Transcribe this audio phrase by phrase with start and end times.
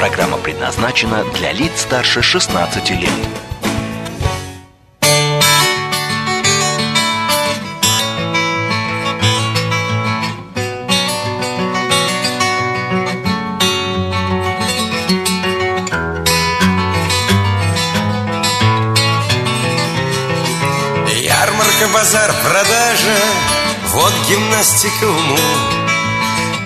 [0.00, 3.10] Программа предназначена для лиц старше 16 лет.
[21.14, 23.18] Ярмарка, базар, продажа.
[23.88, 25.36] Вот гимнастика уму.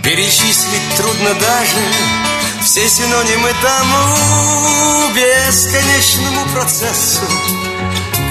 [0.04, 2.33] Перечислить трудно даже
[2.64, 7.20] все синонимы тому бесконечному процессу.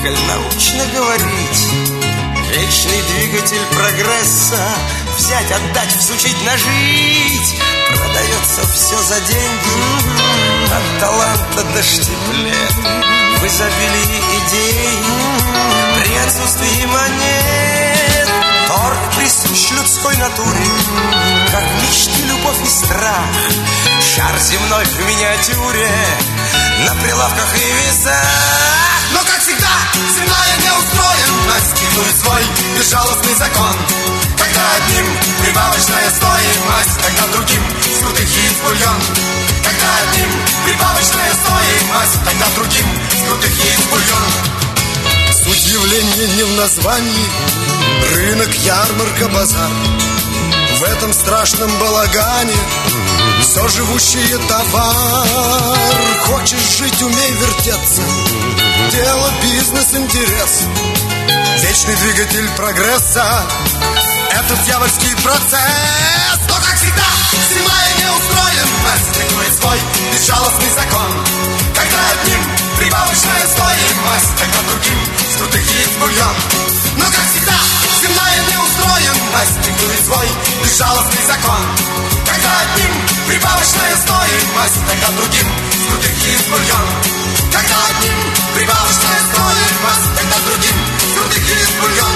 [0.02, 1.68] Коль научно говорить
[2.50, 4.60] Вечный двигатель прогресса
[5.18, 7.56] Взять, отдать, всучить, нажить.
[7.96, 12.74] Продается все за деньги От таланта до штиблет
[13.38, 15.00] В изобилии идей
[15.96, 17.93] При отсутствии монет
[18.84, 20.68] Торг присущ людской натуре
[21.52, 23.32] Как мечты, любовь и страх.
[24.04, 25.90] Шар земной в миниатюре
[26.86, 28.28] На прилавках и весах
[29.14, 29.72] Но, как всегда,
[30.18, 32.44] земная не устроен Настигнует свой
[32.76, 33.76] безжалостный закон.
[34.38, 35.06] Когда одним
[35.40, 39.02] прибавочная стоимость Тогда другим с крутых яиц бульон.
[39.64, 40.30] Когда одним
[40.66, 44.64] прибавочная стоимость Тогда другим с крутых яиц бульон.
[45.32, 47.63] Суть явления не в названии
[48.16, 49.72] Рынок, ярмарка, базар.
[50.78, 52.56] В этом страшном балагане
[53.42, 55.28] Все живущие товар.
[56.22, 58.02] Хочешь жить, умей вертеться.
[58.92, 60.64] Дело, бизнес, интерес.
[61.62, 63.44] Вечный двигатель прогресса.
[64.32, 66.40] Это дьявольский процесс.
[66.50, 67.06] Но, как всегда,
[67.50, 69.80] земная не устроен Настигнует свой
[70.12, 71.26] безжалостный закон.
[71.76, 75.00] Когда одним прибавочная стоимость Тогда другим
[75.32, 76.36] с крутых яиц бульон
[77.00, 77.58] Но, как всегда,
[78.04, 79.16] земная не устроен.
[79.32, 80.28] Настигнует свой
[80.62, 81.62] безжалостный закон
[82.28, 82.92] Когда одним
[83.28, 86.88] прибавочная стоимость Тогда другим с крутых яиц бульон
[87.56, 88.18] Когда одним
[88.52, 92.16] прибавочная стоимость Тогда другим с крутых яиц бульон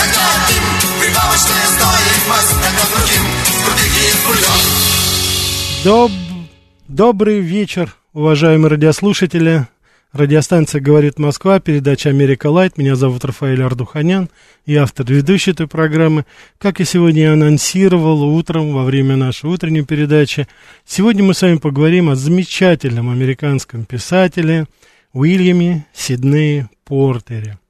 [0.00, 0.64] Когда одним
[0.96, 4.60] прибавочная стоимость Тогда другим с крутых яиц бульон
[5.84, 6.12] Доб...
[6.88, 9.68] Добрый вечер, уважаемые радиослушатели.
[10.12, 12.76] Радиостанция «Говорит Москва», передача «Америка Лайт».
[12.76, 14.28] Меня зовут Рафаэль Ардуханян,
[14.66, 16.26] я автор ведущей этой программы.
[16.58, 20.48] Как и сегодня анонсировал утром во время нашей утренней передачи,
[20.84, 24.66] сегодня мы с вами поговорим о замечательном американском писателе
[25.12, 27.60] Уильяме Сиднее Портере.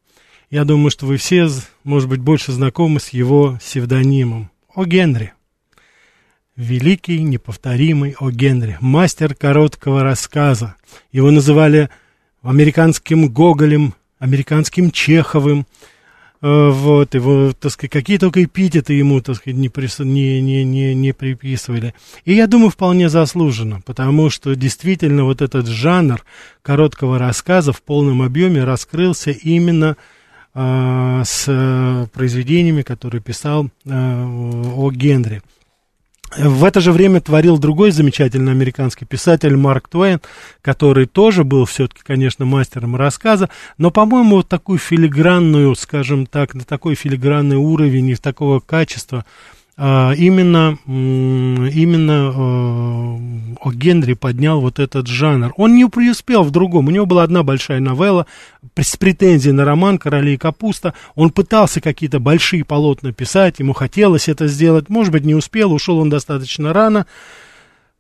[0.49, 1.47] Я думаю, что вы все,
[1.85, 4.87] может быть, больше знакомы с его псевдонимом О.
[4.87, 5.35] Генри.
[6.57, 8.31] Великий, неповторимый О.
[8.31, 10.77] Генри, мастер короткого рассказа.
[11.13, 11.91] Его называли
[12.43, 15.67] американским Гоголем, американским Чеховым,
[16.43, 19.99] э, вот, его, так сказать, какие только эпитеты ему, так сказать, не, прис...
[19.99, 21.95] не, не, не, не приписывали.
[22.25, 26.25] И я думаю, вполне заслуженно, потому что действительно вот этот жанр
[26.63, 29.97] короткого рассказа в полном объеме раскрылся именно
[30.55, 35.43] э, с э, произведениями, которые писал э, о Генри.
[36.37, 40.21] В это же время творил другой замечательный американский писатель Марк Твейн,
[40.63, 46.65] который тоже был все-таки, конечно, мастером рассказа, но, по-моему, вот такую филигранную, скажем так, на
[46.65, 49.25] такой филигранный уровень и такого качества
[49.81, 52.31] именно, именно
[53.63, 55.55] о Генри поднял вот этот жанр.
[55.57, 56.89] Он не преуспел в другом.
[56.89, 58.27] У него была одна большая новелла
[58.79, 60.93] с претензией на роман «Короли и капуста».
[61.15, 64.91] Он пытался какие-то большие полотна писать, ему хотелось это сделать.
[64.91, 67.07] Может быть, не успел, ушел он достаточно рано.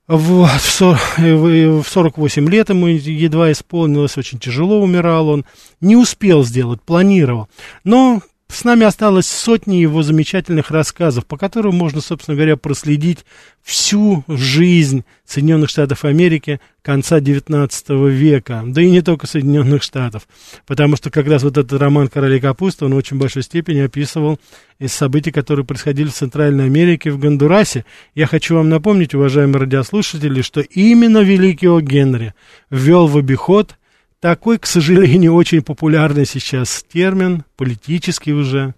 [0.07, 5.45] Вот, в 48 лет ему едва исполнилось, очень тяжело умирал он.
[5.81, 7.49] Не успел сделать, планировал.
[7.85, 13.25] Но с нами осталось сотни его замечательных рассказов, по которым можно, собственно говоря, проследить
[13.63, 20.27] всю жизнь Соединенных Штатов Америки конца XIX века, да и не только Соединенных Штатов,
[20.67, 24.39] потому что как раз вот этот роман «Короли капусты», он в очень большой степени описывал
[24.79, 27.85] из событий, которые происходили в Центральной Америке, в Гондурасе.
[28.15, 31.81] Я хочу вам напомнить, уважаемые радиослушатели, что именно великий О.
[31.81, 32.35] Генри
[32.71, 33.77] ввел в обиход
[34.21, 38.75] такой, к сожалению, очень популярный сейчас термин, политический уже,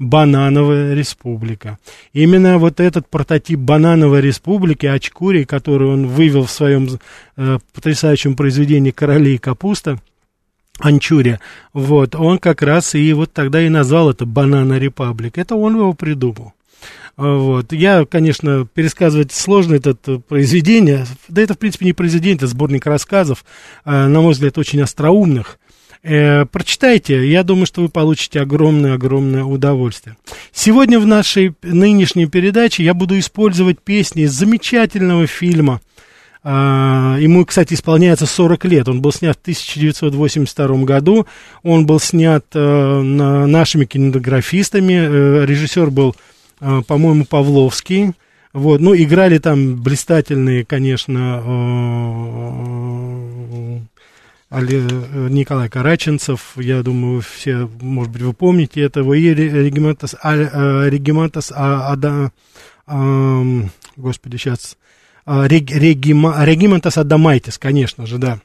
[0.00, 1.78] «Банановая республика».
[2.12, 6.88] Именно вот этот прототип «Банановой республики» Ачкури, который он вывел в своем
[7.36, 9.98] э, потрясающем произведении «Короли и капуста»,
[10.78, 11.40] Анчурия,
[11.72, 15.36] вот, он как раз и вот тогда и назвал это «Банана Репаблик».
[15.36, 16.52] Это он его придумал.
[17.18, 17.72] Вот.
[17.72, 21.04] Я, конечно, пересказывать сложно это произведение.
[21.26, 23.44] Да это, в принципе, не произведение, это сборник рассказов,
[23.84, 25.58] а, на мой взгляд, очень остроумных.
[26.04, 30.16] Э, прочитайте, я думаю, что вы получите огромное-огромное удовольствие.
[30.52, 35.80] Сегодня в нашей нынешней передаче я буду использовать песни из замечательного фильма.
[36.44, 38.88] Э, ему, кстати, исполняется 40 лет.
[38.88, 41.26] Он был снят в 1982 году.
[41.64, 44.92] Он был снят э, на, нашими кинематографистами.
[44.92, 46.14] Э, режиссер был
[46.58, 48.14] по-моему, Павловский.
[48.52, 51.42] Вот, ну, играли там блистательные, конечно,
[54.50, 61.52] э, Николай Караченцев, я думаю, все, может быть, вы помните этого, и Регимантас, э, Регимантас
[61.54, 62.32] Ада,
[63.96, 64.78] господи, сейчас,
[65.26, 68.40] Регимантас Адамайтис, конечно же, да.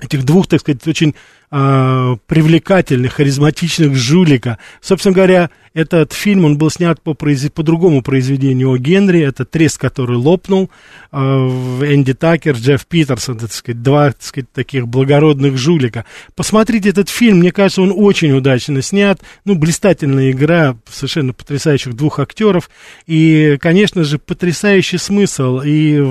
[0.00, 1.14] Этих двух, так сказать, очень
[1.54, 4.58] э, привлекательных, харизматичных жулика.
[4.80, 7.48] Собственно говоря, этот фильм, он был снят по, произ...
[7.50, 10.70] по другому произведению о Генри, это «Трест, который лопнул»,
[11.12, 16.04] э, Энди Такер, Джефф Питерсон, так сказать, два, так сказать, таких благородных жулика.
[16.34, 22.18] Посмотрите этот фильм, мне кажется, он очень удачно снят, ну, блистательная игра совершенно потрясающих двух
[22.18, 22.68] актеров,
[23.06, 26.04] и, конечно же, потрясающий смысл, и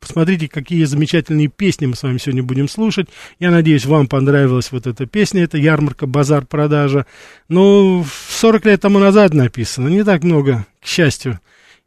[0.00, 3.08] посмотрите, какие замечательные песни мы с вами сегодня будем слушать.
[3.38, 7.06] Я надеюсь, вам понравилась вот эта песня, это ярмарка, базар, продажа.
[7.48, 11.40] Ну, 40 лет тому назад написано, не так много, к счастью,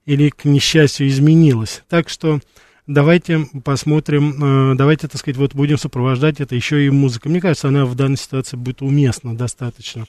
[0.05, 1.83] или к несчастью изменилось.
[1.89, 2.39] Так что
[2.87, 7.31] давайте посмотрим, э, давайте, так сказать, вот будем сопровождать это еще и музыкой.
[7.31, 10.05] Мне кажется, она в данной ситуации будет уместна достаточно.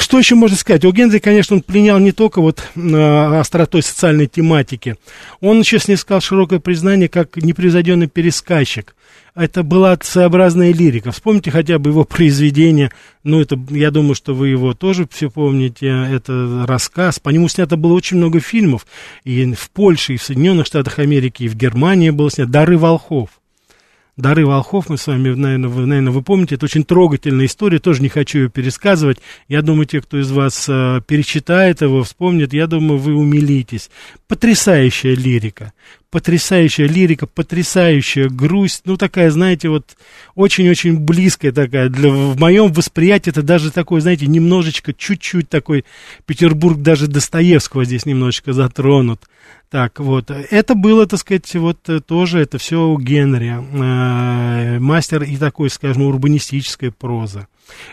[0.00, 0.84] Что еще можно сказать?
[0.84, 4.96] У Генри, конечно, он пленял не только вот э, остротой социальной тематики,
[5.40, 8.96] он еще снискал широкое признание как непревзойденный пересказчик.
[9.36, 11.12] Это была своеобразная лирика.
[11.12, 12.90] Вспомните хотя бы его произведение,
[13.22, 17.76] ну, это, я думаю, что вы его тоже все помните, это рассказ, по нему снято
[17.76, 18.84] было очень много фильмов,
[19.22, 23.30] и в Польше, и в Соединенных Штатах Америки, и в Германии было снято «Дары волхов».
[24.18, 28.02] «Дары волхов» мы с вами, наверное вы, наверное, вы помните, это очень трогательная история, тоже
[28.02, 29.18] не хочу ее пересказывать.
[29.46, 33.90] Я думаю, те, кто из вас э, перечитает его, вспомнит, я думаю, вы умилитесь.
[34.26, 35.72] Потрясающая лирика,
[36.10, 39.96] потрясающая лирика, потрясающая грусть, ну, такая, знаете, вот
[40.34, 41.88] очень-очень близкая такая.
[41.88, 45.84] Для, в моем восприятии это даже такой, знаете, немножечко, чуть-чуть такой
[46.24, 49.20] Петербург даже Достоевского здесь немножечко затронут.
[49.70, 55.24] Так, вот, это было, так сказать, вот э, тоже, это все у Генри, э, мастер
[55.24, 57.46] и такой, скажем, урбанистической прозы.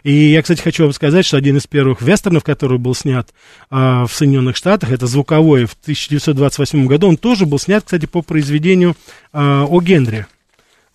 [0.03, 3.29] И я, кстати, хочу вам сказать, что один из первых вестернов, который был снят
[3.71, 8.21] э, в Соединенных Штатах, это звуковой в 1928 году, он тоже был снят, кстати, по
[8.21, 8.95] произведению
[9.33, 10.27] э, о Генри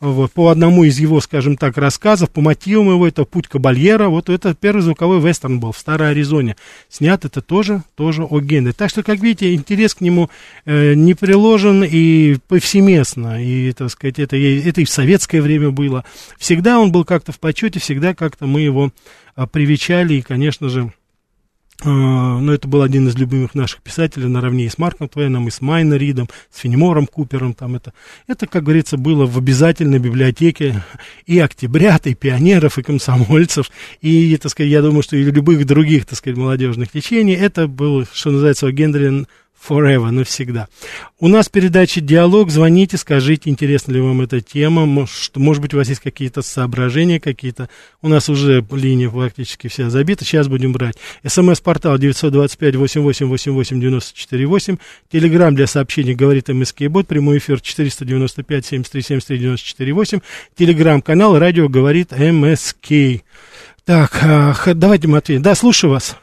[0.00, 4.55] по одному из его, скажем так, рассказов, по мотивам его, это «Путь Кабальера», вот это
[4.55, 6.56] первый звуковой вестерн был в Старой Аризоне.
[6.88, 8.73] Снят это тоже, тоже о Генри.
[8.73, 10.31] Так что, как видите, интерес к нему
[10.64, 16.05] э, не приложен и повсеместно, и, так сказать, это, это и в советское время было.
[16.38, 18.91] Всегда он был как-то в почете, всегда как-то мы его
[19.35, 20.93] а, привечали, и, конечно же,
[21.85, 25.61] но это был один из любимых наших писателей, наравне и с Марком Твеном, и с
[25.61, 27.55] Майна Ридом, с Фенемором Купером.
[27.55, 27.93] Там это,
[28.27, 30.82] это, как говорится, было в обязательной библиотеке
[31.27, 36.07] и октябрят, и пионеров, и комсомольцев, и, так сказать, я думаю, что и любых других,
[36.07, 37.35] так сказать, молодежных течений.
[37.35, 39.26] Это был, что называется, у Генри
[39.61, 40.67] forever, навсегда.
[41.19, 42.50] У нас передача «Диалог».
[42.50, 44.87] Звоните, скажите, интересна ли вам эта тема.
[44.87, 47.69] Может, может быть, у вас есть какие-то соображения какие-то.
[48.00, 50.25] У нас уже линия практически вся забита.
[50.25, 50.97] Сейчас будем брать.
[51.26, 54.79] СМС-портал 925-88-88-94-8.
[55.12, 57.07] Телеграмм для сообщений «Говорит МСК Бот».
[57.07, 60.23] Прямой эфир 495-73-73-94-8.
[60.57, 63.21] Телеграмм-канал «Радио говорит МСК».
[63.85, 65.38] Так, а, давайте, Матвей.
[65.38, 66.17] Да, слушаю вас.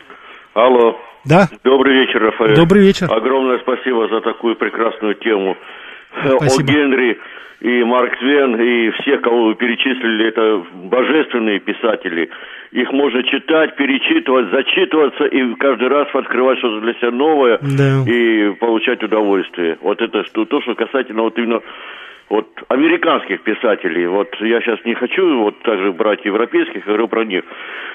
[0.53, 0.96] Алло.
[1.27, 1.48] Да.
[1.63, 2.55] Добрый вечер, Рафаэль.
[2.55, 3.07] Добрый вечер.
[3.12, 5.57] Огромное спасибо за такую прекрасную тему.
[6.24, 6.72] Спасибо.
[6.72, 7.19] О Генри
[7.60, 12.29] и Марк Твен, и все, кого вы перечислили, это божественные писатели.
[12.72, 18.03] Их можно читать, перечитывать, зачитываться и каждый раз открывать что-то для себя новое да.
[18.05, 19.77] и получать удовольствие.
[19.81, 21.62] Вот это что, то, что касательно вот именно
[22.29, 24.07] вот американских писателей.
[24.07, 27.43] Вот я сейчас не хочу вот также брать европейских, говорю про них.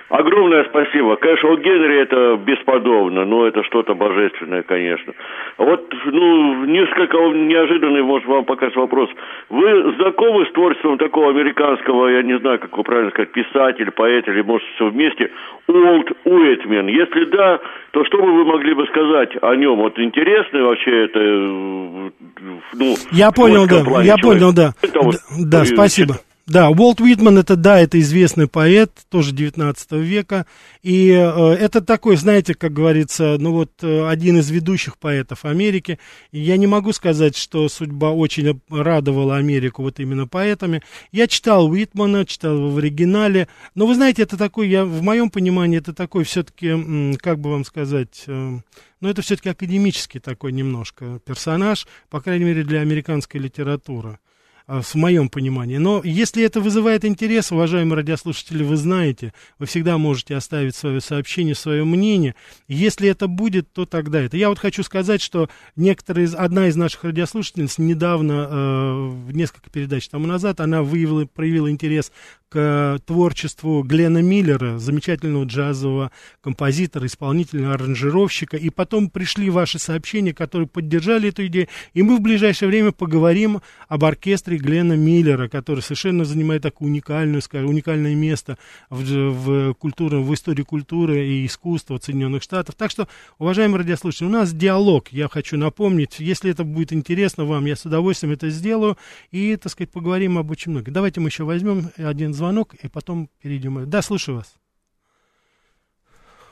[0.09, 1.17] Огромное спасибо.
[1.17, 5.13] Конечно, у Генри это бесподобно, но это что-то божественное, конечно.
[5.59, 9.11] Вот, ну, несколько неожиданный, может, вам покажется вопрос.
[9.49, 14.29] Вы знакомы с творчеством такого американского, я не знаю, как вы правильно сказать, писатель, поэт
[14.29, 15.31] или, может, все вместе,
[15.67, 16.89] Уолт Уитмен?
[16.89, 17.61] Если да,
[17.93, 19.77] то что бы вы могли бы сказать о нем?
[19.77, 22.95] Вот интересный вообще это, ну...
[23.13, 24.17] Я понял, да, я.
[24.23, 24.75] Понял, да.
[25.01, 26.21] Вот, да, спасибо.
[26.47, 30.45] Да, Уолт Уитман, это, да, это известный поэт, тоже 19 века,
[30.83, 36.01] и э, это такой, знаете, как говорится, ну вот, э, один из ведущих поэтов Америки.
[36.33, 40.83] И я не могу сказать, что судьба очень радовала Америку вот именно поэтами.
[41.13, 43.47] Я читал Уитмана, читал его в оригинале,
[43.77, 47.65] но вы знаете, это такой, я, в моем понимании, это такой все-таки, как бы вам
[47.65, 48.25] сказать...
[48.27, 48.59] Э,
[49.01, 54.19] но это все-таки академический такой немножко персонаж, по крайней мере, для американской литературы.
[54.67, 55.79] А, в моем понимании.
[55.79, 61.55] Но если это вызывает интерес, уважаемые радиослушатели, вы знаете, вы всегда можете оставить свое сообщение,
[61.55, 62.37] свое мнение.
[62.69, 64.37] Если это будет, то тогда это.
[64.37, 70.27] Я вот хочу сказать, что некоторые, одна из наших радиослушательниц недавно, э, несколько передач тому
[70.27, 72.13] назад, она выявила, проявила интерес
[72.53, 76.11] к творчеству Глена Миллера, замечательного джазового
[76.43, 78.59] композитора, исполнителя, аранжировщика.
[78.59, 81.69] И потом пришли ваши сообщения, которые поддержали эту идею.
[81.95, 87.41] И мы в ближайшее время поговорим об оркестре Глена Миллера, который совершенно занимает такое уникальное,
[87.41, 88.59] скажем, уникальное место
[88.91, 92.75] в, в, культуре, в истории культуры и искусства Соединенных Штатов.
[92.75, 96.17] Так что, уважаемые радиослушатели, у нас диалог, я хочу напомнить.
[96.19, 98.99] Если это будет интересно вам, я с удовольствием это сделаю.
[99.31, 100.93] И, так сказать, поговорим об очень многом.
[100.93, 102.42] Давайте мы еще возьмем один звонок
[102.83, 103.89] и потом перейдем.
[103.89, 104.55] Да, слушаю вас.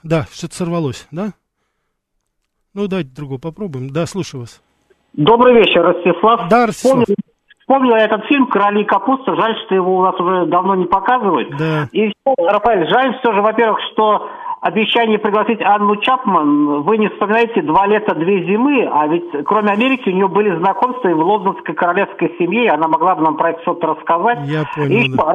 [0.03, 1.33] Да, что-то сорвалось, да?
[2.75, 3.91] Ну, давайте другого попробуем.
[3.91, 4.63] Да, слушаю вас.
[5.13, 6.49] Добрый вечер, Ростислав.
[6.49, 7.05] Да, Ростислав.
[7.07, 7.17] Помню,
[7.71, 9.33] Вспомнил этот фильм «Короли капусты».
[9.37, 11.57] Жаль, что его у нас уже давно не показывают.
[11.57, 11.89] Да.
[11.93, 14.29] И, Рафаэль, жаль все же, во-первых, что
[14.61, 20.09] обещание пригласить Анну Чапман, вы не вспоминаете «Два лета, две зимы», а ведь кроме Америки
[20.09, 23.63] у нее были знакомства и в лондонской королевской семье, она могла бы нам про это
[23.63, 24.41] что-то рассказать.
[24.49, 25.35] Я понял, и да.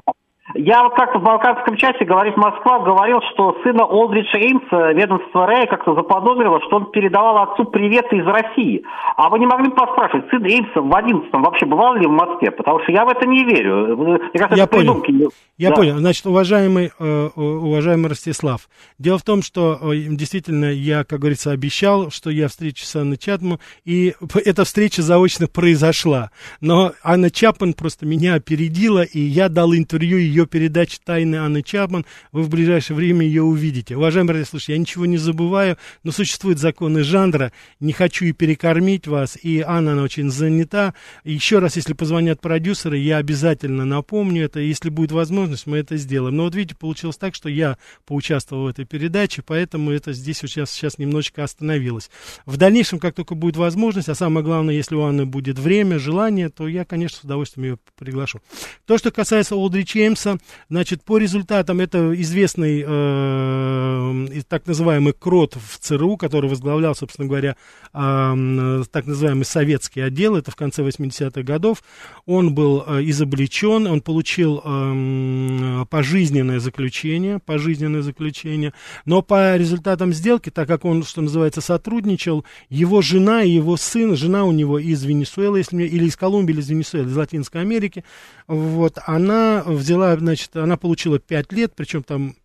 [0.58, 5.68] Я вот как-то в Балканском часе, говорит Москва, говорил, что сына Олдриджа Эймса ведомство Рэя
[5.68, 8.82] как-то заподозрило, что он передавал отцу приветы из России.
[9.18, 12.52] А вы не могли бы поспрашивать, сын Эймса в 11-м вообще бывал ли в Москве?
[12.52, 13.98] Потому что я в это не верю.
[13.98, 15.02] Мне кажется, я понял.
[15.02, 15.36] Придумки.
[15.58, 15.76] Я да.
[15.76, 15.98] понял.
[15.98, 22.12] Значит, уважаемый, э, уважаемый Ростислав, дело в том, что э, действительно я, как говорится, обещал,
[22.12, 24.14] что я встречусь с Анной Чапман, и
[24.46, 26.32] эта встреча заочно произошла.
[26.62, 32.06] Но Анна Чапман просто меня опередила, и я дал интервью ее передаче «Тайны Анны Чапман».
[32.32, 33.96] Вы в ближайшее время ее увидите.
[33.96, 37.52] Уважаемые радиослушатели, я ничего не забываю, но существуют законы жанра.
[37.80, 40.94] Не хочу и перекормить вас, и Анна, она очень занята.
[41.24, 44.60] Еще раз, если позвонят продюсеры, я обязательно напомню это.
[44.60, 46.36] Если будет возможность, мы это сделаем.
[46.36, 50.72] Но вот видите, получилось так, что я поучаствовал в этой передаче, поэтому это здесь сейчас,
[50.72, 52.10] сейчас немножечко остановилось.
[52.46, 56.50] В дальнейшем, как только будет возможность, а самое главное, если у Анны будет время, желание,
[56.50, 58.42] то я, конечно, с удовольствием ее приглашу.
[58.86, 60.35] То, что касается Олдри Чеймса,
[60.70, 67.56] Значит, по результатам это известный э, так называемый КРОТ в ЦРУ, который возглавлял, собственно говоря,
[67.94, 71.84] э, так называемый советский отдел, это в конце 80-х годов.
[72.26, 78.74] Он был э, изобличен, он получил э, пожизненное заключение, пожизненное заключение,
[79.06, 84.16] но по результатам сделки, так как он, что называется, сотрудничал, его жена и его сын,
[84.16, 87.62] жена у него из Венесуэлы, если мне, или из Колумбии, или из Венесуэлы, из Латинской
[87.62, 88.04] Америки,
[88.48, 92.36] вот, она взяла значит, она получила 5 лет, причем там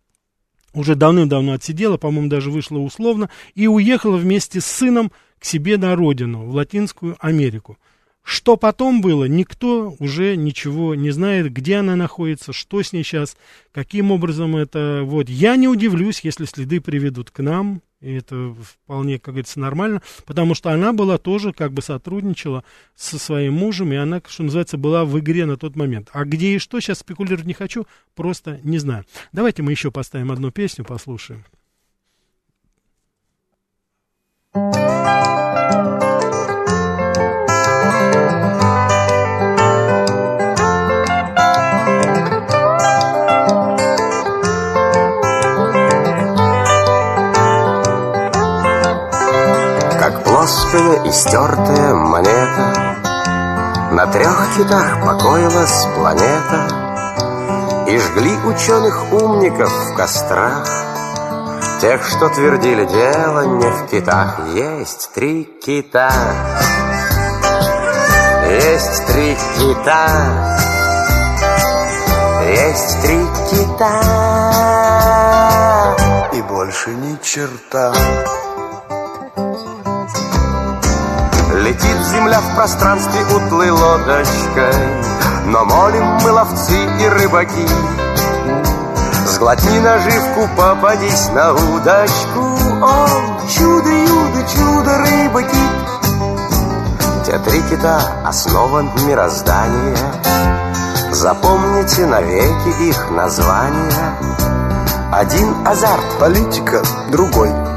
[0.73, 5.95] уже давным-давно отсидела, по-моему, даже вышла условно, и уехала вместе с сыном к себе на
[5.95, 7.77] родину, в Латинскую Америку.
[8.23, 13.35] Что потом было, никто уже ничего не знает, где она находится, что с ней сейчас,
[13.71, 15.01] каким образом это.
[15.03, 15.27] Вот.
[15.27, 20.55] Я не удивлюсь, если следы приведут к нам, и это вполне, как говорится, нормально, потому
[20.55, 22.63] что она была тоже, как бы сотрудничала
[22.95, 26.09] со своим мужем, и она, что называется, была в игре на тот момент.
[26.11, 29.05] А где и что, сейчас спекулировать не хочу, просто не знаю.
[29.31, 31.45] Давайте мы еще поставим одну песню, послушаем.
[50.81, 52.97] Плоская и стертая монета.
[53.91, 56.67] На трех китах покоилась планета.
[57.87, 60.67] И жгли ученых умников в кострах.
[61.81, 66.11] Тех, что твердили дело не в китах Есть три кита.
[68.49, 70.57] Есть три кита,
[72.53, 74.01] есть три кита,
[76.33, 77.93] и больше ни черта.
[81.61, 84.73] Летит земля в пространстве утлой лодочкой,
[85.45, 87.67] Но молим мы ловцы и рыбаки.
[89.27, 93.07] Сглотни наживку, попадись на удочку, О,
[93.47, 95.67] чудо-юдо, чудо рыбаки.
[97.27, 99.97] Те три кита— основа мироздания,
[101.11, 104.17] Запомните навеки их названия.
[105.11, 107.70] Один азарт, Политика другой.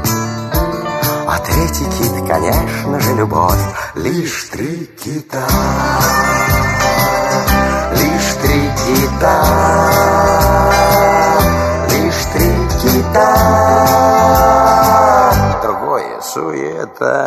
[1.55, 3.59] Третий кит, конечно же, любовь.
[3.95, 5.47] Лишь три кита,
[7.93, 9.41] лишь три кита,
[11.91, 13.31] лишь три кита.
[15.61, 17.25] Другое суета.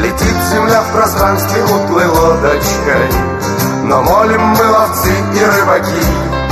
[0.00, 3.08] Летит земля в пространстве утлой лодочкой,
[3.84, 6.43] Но молим мы ловцы и рыбаки.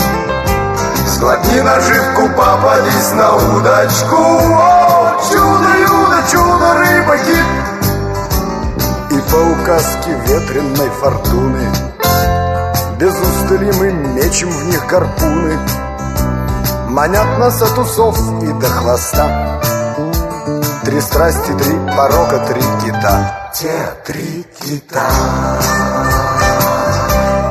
[1.23, 7.39] Сглотни наживку, попадись на удочку, О, чудо-юдо, чудо рыбаки.
[9.13, 11.65] И по указке ветренной фортуны
[12.99, 15.61] Без устали мы мечем в них гарпуны.
[16.89, 19.61] Манят нас от усов и до хвоста.
[20.85, 23.51] Три страсти, три порока, три кита.
[23.55, 23.71] Те
[24.05, 25.07] три кита.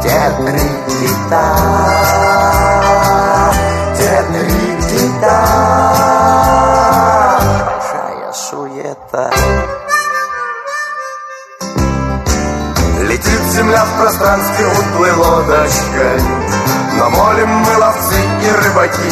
[0.04, 0.60] Те три
[0.90, 2.41] кита,
[14.02, 16.22] Пространстве утлой лодочкой
[16.98, 19.12] Но молим мы ловцы и рыбаки.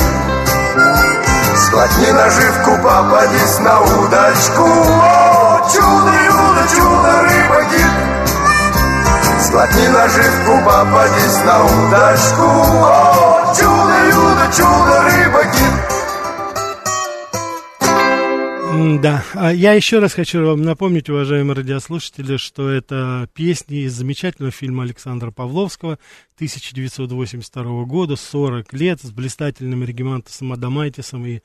[1.56, 7.86] Сглотни наживку, попадись на удочку О, чудо-юдо, чудо рыбаки.
[9.42, 12.46] Сглотни наживку, попадись на удочку
[12.82, 15.79] О, чудо-юдо, чудо рыбаки
[18.80, 24.52] Да, А я еще раз хочу вам напомнить, уважаемые радиослушатели, что это песни из замечательного
[24.52, 26.00] фильма Александра Павловского
[26.36, 31.42] 1982 года, 40 лет, с блистательным Регимантосом Адамайтисом и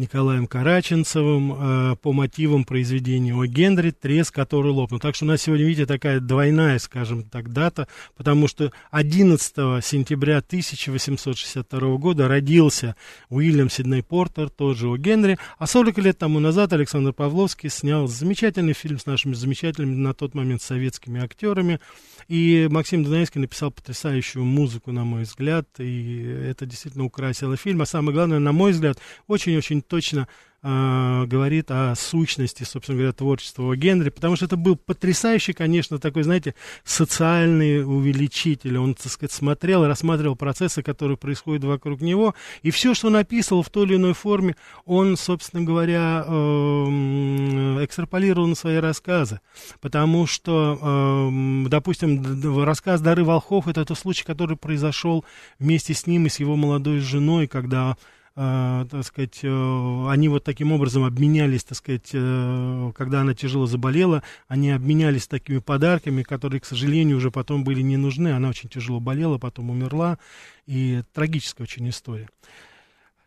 [0.00, 4.98] Николаем Караченцевым э, по мотивам произведения о Генри «Треск, который лопнул».
[4.98, 10.38] Так что у нас сегодня, видите, такая двойная, скажем так, дата, потому что 11 сентября
[10.38, 12.96] 1862 года родился
[13.28, 18.72] Уильям Сидней Портер, тоже о Генри, а 40 лет тому назад Александр Павловский снял замечательный
[18.72, 21.78] фильм с нашими замечательными на тот момент советскими актерами,
[22.26, 27.86] и Максим Дунаевский написал потрясающую музыку, на мой взгляд, и это действительно украсило фильм, а
[27.86, 30.28] самое главное, на мой взгляд, очень-очень точно
[30.62, 33.74] э, говорит о сущности, собственно говоря, творчества О.
[33.74, 38.78] Генри, потому что это был потрясающий, конечно, такой, знаете, социальный увеличитель.
[38.78, 43.62] Он, так сказать, смотрел, рассматривал процессы, которые происходят вокруг него, и все, что он описывал
[43.62, 49.40] в той или иной форме, он, собственно говоря, э, экстраполировал на свои рассказы,
[49.80, 55.24] потому что, э, допустим, рассказ «Дары волхов»— это тот случай, который произошел
[55.58, 57.96] вместе с ним и с его молодой женой, когда
[58.40, 63.66] э, так сказать, э, они вот таким образом обменялись, так сказать, э, когда она тяжело
[63.66, 68.28] заболела, они обменялись такими подарками, которые, к сожалению, уже потом были не нужны.
[68.32, 70.18] Она очень тяжело болела, потом умерла,
[70.66, 72.28] и трагическая очень история.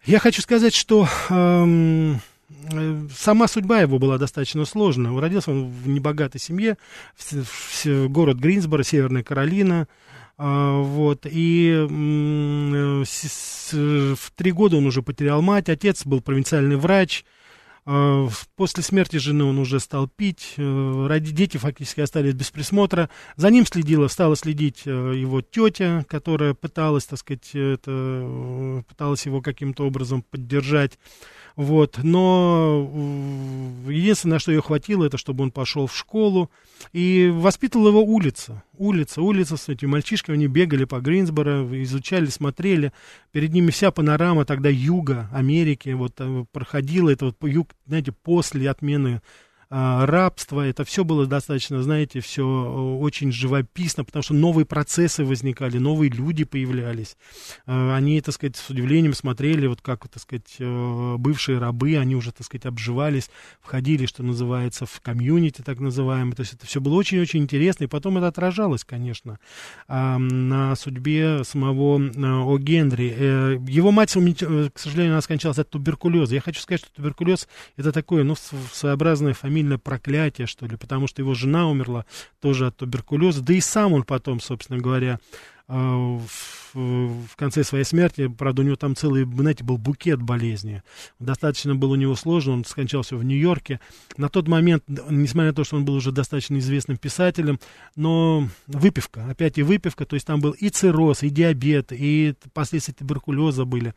[0.06, 2.20] Я хочу сказать, что эм,
[2.72, 5.18] э, сама судьба его была достаточно сложная.
[5.20, 6.78] Родился он в небогатой семье,
[7.16, 9.88] в, в с- город Гринсборо, Северная Каролина.
[10.38, 17.24] А, вот, и э, в три года он уже потерял мать, отец был провинциальный врач,
[17.86, 23.10] а, после смерти жены он уже стал пить, э, ради дети фактически остались без присмотра.
[23.36, 29.42] За ним следила, стала следить э, его тетя, которая пыталась, так сказать, это, пыталась его
[29.42, 30.98] каким-то образом поддержать.
[31.56, 32.90] Вот, но
[33.88, 36.50] единственное, что ее хватило, это чтобы он пошел в школу.
[36.94, 38.64] И воспитывала его улица.
[38.78, 42.92] Улица, улица с этими мальчишками, они бегали по Гринсборо, изучали, смотрели.
[43.32, 47.10] Перед ними вся панорама тогда юга Америки вот э, проходила.
[47.10, 49.22] Это вот юг, знаете, после отмены
[49.76, 55.80] а, рабства, это все было достаточно, знаете, все очень живописно, потому что новые процессы возникали,
[55.80, 57.18] новые люди появлялись.
[57.66, 62.16] А, Они, так сказать, с удивлением смотрели, вот как, так сказать, э, бывшие рабы, они
[62.16, 63.32] уже, так сказать, обживались,
[63.62, 66.36] входили, что называется, в комьюнити, так называемый.
[66.36, 69.40] То есть это все было очень-очень интересно, и потом это отражалось, конечно,
[69.88, 72.60] а, на судьбе самого э, О.
[72.60, 73.12] Генри.
[73.18, 76.36] Э, Его мать, э, к сожалению, она скончалась от туберкулеза.
[76.36, 78.36] Я хочу сказать, что туберкулез это такое, ну,
[78.72, 82.06] своеобразная фамилия фамильное проклятие, что ли, потому что его жена умерла
[82.42, 85.20] тоже от туберкулеза, да и сам он потом, собственно говоря,
[85.70, 85.74] э,
[86.74, 90.82] в, конце своей смерти, правда, у него там целый, знаете, был букет болезни.
[91.20, 93.80] Достаточно было у него сложно, он скончался в Нью-Йорке.
[94.18, 97.60] На тот момент, несмотря на то, что он был уже достаточно известным писателем,
[97.96, 102.96] но выпивка, опять и выпивка, то есть там был и цирроз, и диабет, и последствия
[102.96, 103.94] туберкулеза были.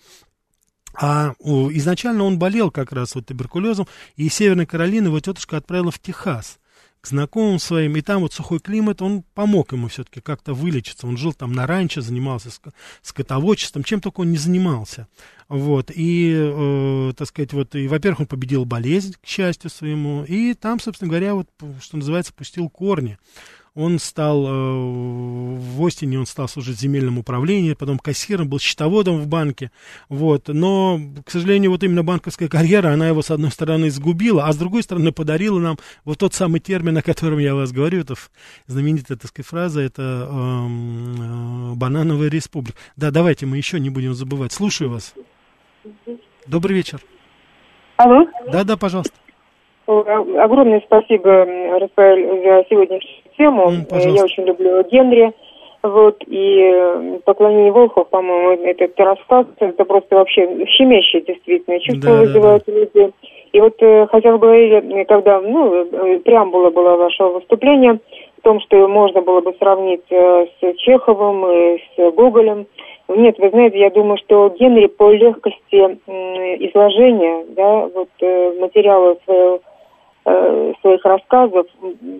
[0.99, 5.91] А изначально он болел как раз вот туберкулезом, и из Северной Каролины его тетушка отправила
[5.91, 6.59] в Техас
[7.07, 11.07] к знакомым своим, и там вот сухой климат, он помог ему все-таки как-то вылечиться.
[11.07, 12.51] Он жил там на ранчо, занимался
[13.01, 15.07] скотоводчеством, чем только он не занимался.
[15.49, 20.55] Вот, и, э, так сказать, вот, и, во-первых, он победил болезнь, к счастью своему, и
[20.55, 21.49] там, собственно говоря, вот,
[21.81, 23.19] что называется, пустил корни
[23.77, 29.19] он стал, э, в Остине он стал служить в земельном управлении, потом кассиром, был счетоводом
[29.19, 29.71] в банке,
[30.09, 34.53] вот, но, к сожалению, вот именно банковская карьера, она его, с одной стороны, сгубила, а
[34.53, 38.15] с другой стороны, подарила нам вот тот самый термин, о котором я вас говорю, это
[38.67, 42.79] знаменитая, так сказать, фраза, это эм, э, банановая республика.
[42.97, 44.53] Да, давайте мы еще не будем забывать.
[44.53, 45.15] Слушаю вас.
[46.47, 47.01] Добрый вечер.
[47.99, 48.27] Алло.
[48.51, 49.15] Да, да, пожалуйста.
[49.87, 51.45] Огромное спасибо,
[51.79, 53.70] Рафаэль, за сегодняшнюю тему.
[53.70, 55.33] Mm, Я очень люблю Генри.
[55.83, 62.64] Вот, и «Поклонение Волхов», по-моему, этот рассказ, это просто вообще щемящее действительно чувство да, вызывает
[62.66, 62.79] да, да.
[62.81, 63.12] люди.
[63.53, 68.01] И вот, э, хотя вы говорили, когда, ну, э, преамбула была вашего выступления,
[68.38, 72.66] в том, что можно было бы сравнить э, с Чеховым и с Гоголем.
[73.09, 75.77] Нет, вы знаете, я думаю, что Генри по легкости
[76.68, 78.09] изложения, да, вот
[78.61, 79.61] материала своего
[80.29, 81.67] Э, своих рассказов,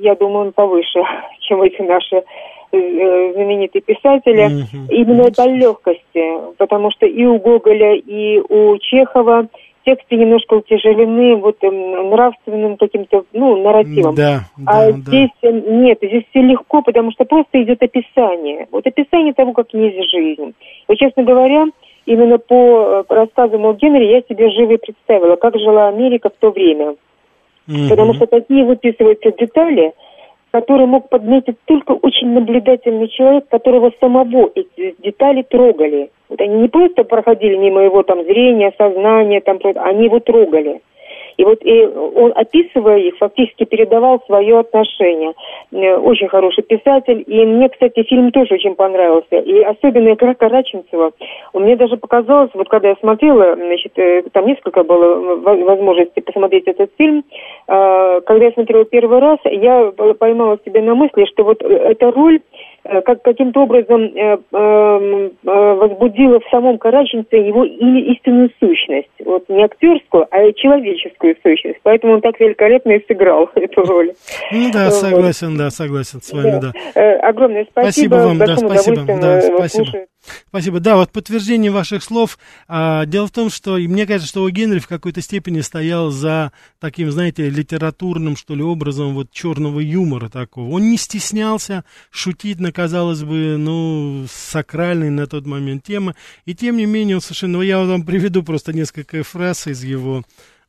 [0.01, 1.03] я думаю, он повыше,
[1.41, 2.23] чем эти наши
[2.71, 4.47] э, знаменитые писатели.
[4.47, 4.87] Mm-hmm.
[4.91, 9.49] Именно по легкости, потому что и у Гоголя, и у Чехова
[9.85, 14.15] тексты немножко утяжелены вот эм, нравственным каким-то, ну, нарративом.
[14.15, 15.51] Да, а да, здесь да.
[15.51, 18.69] нет, здесь все легко, потому что просто идет описание.
[18.71, 20.55] Вот описание того, как есть жизнь.
[20.87, 21.65] Вот, честно говоря,
[22.05, 26.39] именно по э, рассказам о Генри я себе живо и представила, как жила Америка в
[26.39, 26.95] то время.
[27.69, 27.89] Угу.
[27.91, 29.93] Потому что такие выписываются детали,
[30.51, 36.11] которые мог подметить только очень наблюдательный человек, которого самого эти детали трогали.
[36.29, 40.81] Вот они не просто проходили мимо его там зрения, сознания, там, они его трогали.
[41.37, 45.33] И вот и он, описывая их, фактически передавал свое отношение.
[45.73, 47.25] Э, очень хороший писатель.
[47.27, 49.37] И мне, кстати, фильм тоже очень понравился.
[49.37, 51.13] И особенно игра Караченцева.
[51.55, 56.91] Мне даже показалось, вот когда я смотрела, значит, э, там несколько было возможностей посмотреть этот
[56.97, 57.25] фильм.
[57.69, 62.41] Э, когда я смотрела первый раз, я поймала себя на мысли, что вот эта роль
[62.41, 69.11] Э, как каким-то образом э, э, возбудила в самом Караченце его истинную сущность.
[69.25, 71.79] Вот не актерскую, а человеческую сущность.
[71.83, 74.13] Поэтому он так великолепно и сыграл эту роль.
[74.53, 76.73] Ну да, согласен, да, согласен с вами, да.
[76.95, 77.19] да.
[77.21, 77.91] Огромное спасибо.
[77.91, 79.05] Спасибо вам, да, спасибо.
[79.21, 80.07] Да, спасибо.
[80.49, 80.81] Спасибо.
[80.81, 82.39] Да, вот подтверждение ваших слов.
[82.69, 86.53] А, дело в том, что мне кажется, что у Генри в какой-то степени стоял за
[86.81, 90.71] таким, знаете, литературным, что ли, образом вот черного юмора такого.
[90.71, 96.15] Он не стеснялся шутить на, казалось бы, ну, сакральной на тот момент темы.
[96.45, 97.61] И тем не менее, он совершенно...
[97.63, 100.25] Я вам приведу просто несколько фраз из его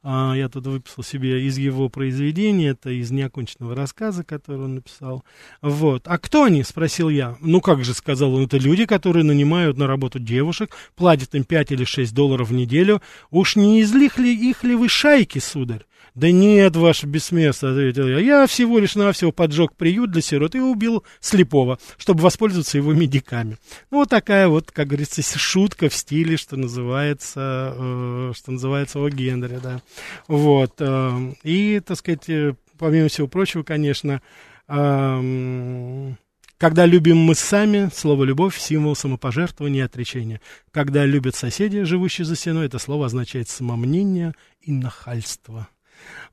[0.07, 5.25] я тут выписал себе из его произведения, это из неоконченного рассказа, который он написал.
[5.61, 6.03] Вот.
[6.05, 6.63] А кто они?
[6.63, 7.35] Спросил я.
[7.41, 11.71] Ну, как же, сказал он, это люди, которые нанимают на работу девушек, платят им 5
[11.73, 13.01] или 6 долларов в неделю.
[13.31, 15.85] Уж не из ли их ли вы шайки, сударь?
[16.15, 18.19] Да нет, ваше бессмертие, ответил я.
[18.19, 23.57] Я всего лишь навсего поджег приют для сирот и убил слепого, чтобы воспользоваться его медиками.
[23.91, 29.09] Ну, вот такая вот, как говорится, шутка в стиле, что называется, э, что называется о
[29.09, 29.81] Генри, да.
[30.27, 30.73] Вот.
[30.79, 34.21] Э, и, так сказать, э, помимо всего прочего, конечно,
[34.67, 36.13] э,
[36.57, 40.41] когда любим мы сами, слово «любовь»— символ самопожертвования и отречения.
[40.71, 45.67] Когда любят соседи, живущие за стеной, это слово означает самомнение и нахальство.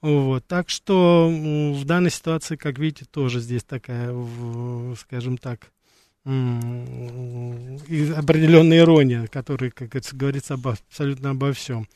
[0.00, 4.14] Вот, так что в данной ситуации, как видите, тоже здесь такая,
[4.96, 5.70] скажем так,
[6.24, 11.86] определенная ирония, которая, как говорится, обо, абсолютно обо всем.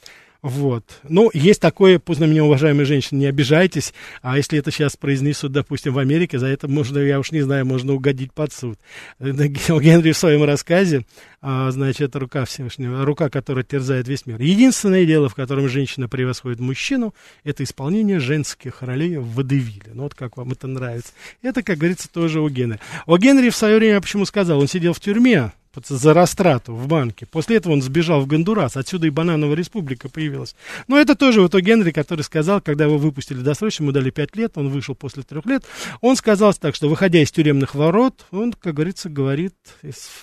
[0.41, 1.01] Вот.
[1.03, 5.93] Ну, есть такое, на меня, уважаемые женщины, не обижайтесь, а если это сейчас произнесут, допустим,
[5.93, 8.79] в Америке, за это можно, я уж не знаю, можно угодить под суд.
[9.19, 11.05] Генри в своем рассказе,
[11.41, 14.41] а, значит, рука Всевышнего, рука, которая терзает весь мир.
[14.41, 19.91] Единственное дело, в котором женщина превосходит мужчину, это исполнение женских ролей в водевиле.
[19.93, 21.13] Ну, вот как вам это нравится.
[21.43, 22.79] Это, как говорится, тоже у Генри.
[23.07, 25.51] О Генри в свое время почему сказал, он сидел в тюрьме,
[25.87, 27.27] за растрату в банке.
[27.27, 30.55] После этого он сбежал в Гондурас, отсюда и банановая республика появилась.
[30.87, 34.53] Но это тоже вот Генри, который сказал, когда его выпустили досрочно, ему дали 5 лет,
[34.57, 35.65] он вышел после трех лет,
[36.01, 39.55] он сказал так, что выходя из тюремных ворот, он, как говорится, говорит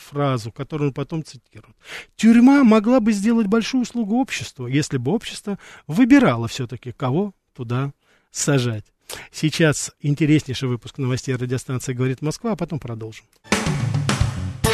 [0.09, 1.75] фразу, которую он потом цитирует.
[2.15, 7.93] Тюрьма могла бы сделать большую услугу обществу, если бы общество выбирало все-таки, кого туда
[8.31, 8.85] сажать.
[9.31, 13.25] Сейчас интереснейший выпуск новостей радиостанции «Говорит Москва», а потом продолжим.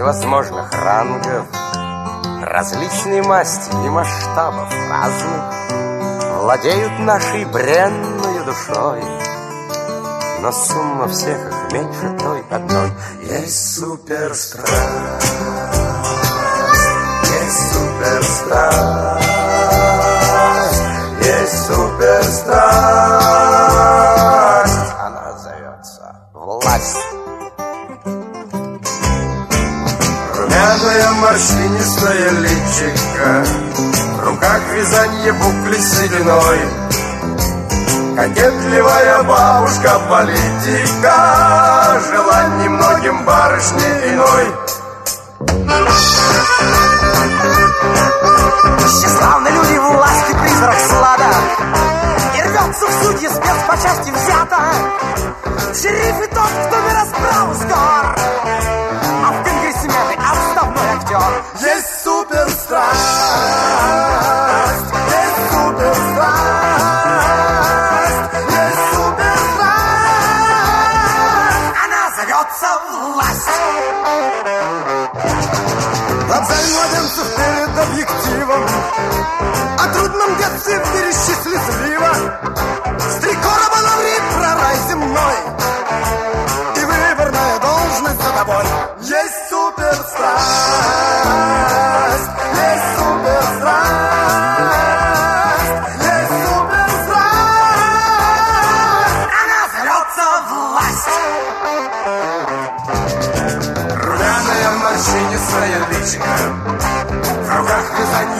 [0.00, 1.46] Всевозможных рангов,
[2.42, 5.42] Различные масти и масштабов разных
[6.40, 9.02] Владеют нашей бренной душой,
[10.40, 12.90] Но сумма всех их меньше той одной.
[13.24, 14.72] Есть суперстрасть,
[17.42, 19.20] есть суперстрасть,
[21.20, 23.49] есть суперстрасть
[32.00, 33.44] морщинистая личика
[34.16, 36.58] В руках вязанье букли сединой.
[38.16, 44.46] Кокетливая бабушка-политика Жила немногим барышне иной.
[48.78, 51.30] Тщеславны люди власти, призрак слада
[52.36, 54.60] И рвется в судьи спец по части взято.
[55.74, 58.04] Шериф и тот, кто на расправу скор
[76.50, 78.66] Младенцев перед объективом.
[79.78, 81.12] О трудном детстве в мире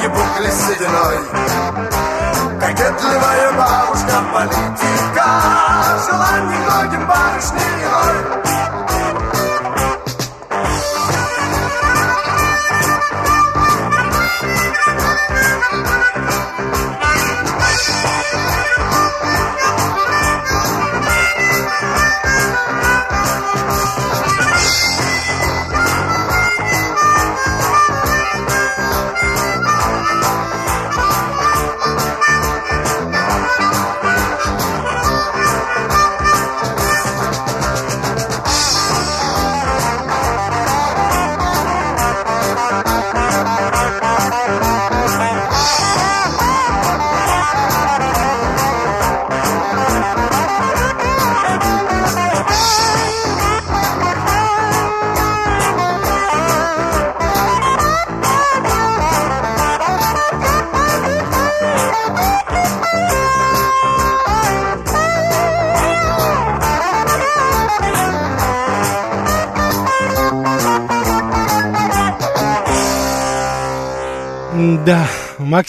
[0.00, 1.18] вязанье букли сединой
[2.60, 5.26] Кокетливая бабушка-политика
[6.06, 8.79] Жила немногим барышней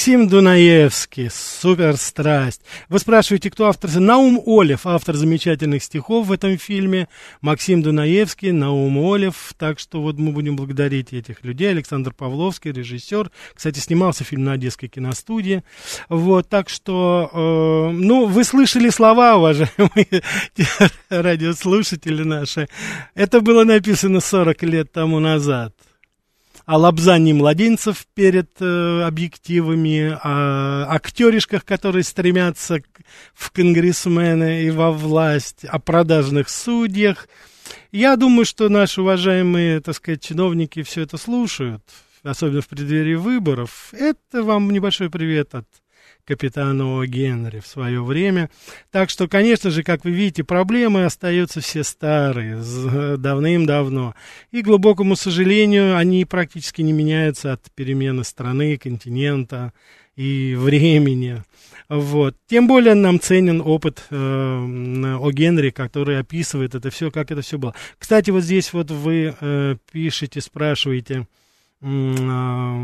[0.01, 2.61] Максим Дунаевский, суперстрасть.
[2.89, 3.91] Вы спрашиваете, кто автор?
[3.99, 7.07] Наум Олев, автор замечательных стихов в этом фильме.
[7.41, 9.53] Максим Дунаевский, Наум Олев.
[9.59, 11.69] Так что вот мы будем благодарить этих людей.
[11.69, 13.29] Александр Павловский, режиссер.
[13.53, 15.63] Кстати, снимался фильм на Одесской киностудии.
[16.09, 20.23] Вот, так что, э, ну, вы слышали слова, уважаемые
[21.09, 22.67] радиослушатели наши.
[23.13, 25.75] Это было написано 40 лет тому назад
[26.71, 32.81] о лобзании младенцев перед э, объективами, о актеришках, которые стремятся
[33.33, 37.27] в конгрессмены и во власть, о продажных судьях.
[37.91, 41.83] Я думаю, что наши уважаемые, так сказать, чиновники все это слушают,
[42.23, 43.89] особенно в преддверии выборов.
[43.91, 45.67] Это вам небольшой привет от
[46.31, 48.49] капитану Генри в свое время.
[48.89, 52.61] Так что, конечно же, как вы видите, проблемы остаются все старые,
[53.17, 54.15] давным-давно.
[54.51, 59.73] И, к глубокому сожалению, они практически не меняются от перемены страны, континента
[60.15, 61.43] и времени.
[61.89, 62.37] Вот.
[62.47, 67.57] Тем более нам ценен опыт э, о Генри, который описывает это все, как это все
[67.57, 67.75] было.
[67.97, 71.27] Кстати, вот здесь вот вы э, пишете, спрашиваете, м,
[71.83, 72.77] а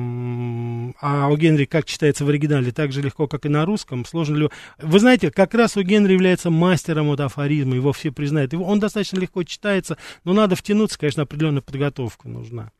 [1.27, 4.49] о Генри как читается в оригинале, так же легко, как и на русском, сложно ли...
[4.79, 8.55] Вы знаете, как раз у Генри является мастером вот афоризма, его все признают.
[8.55, 12.71] Он достаточно легко читается, но надо втянуться, конечно, определенная подготовка нужна.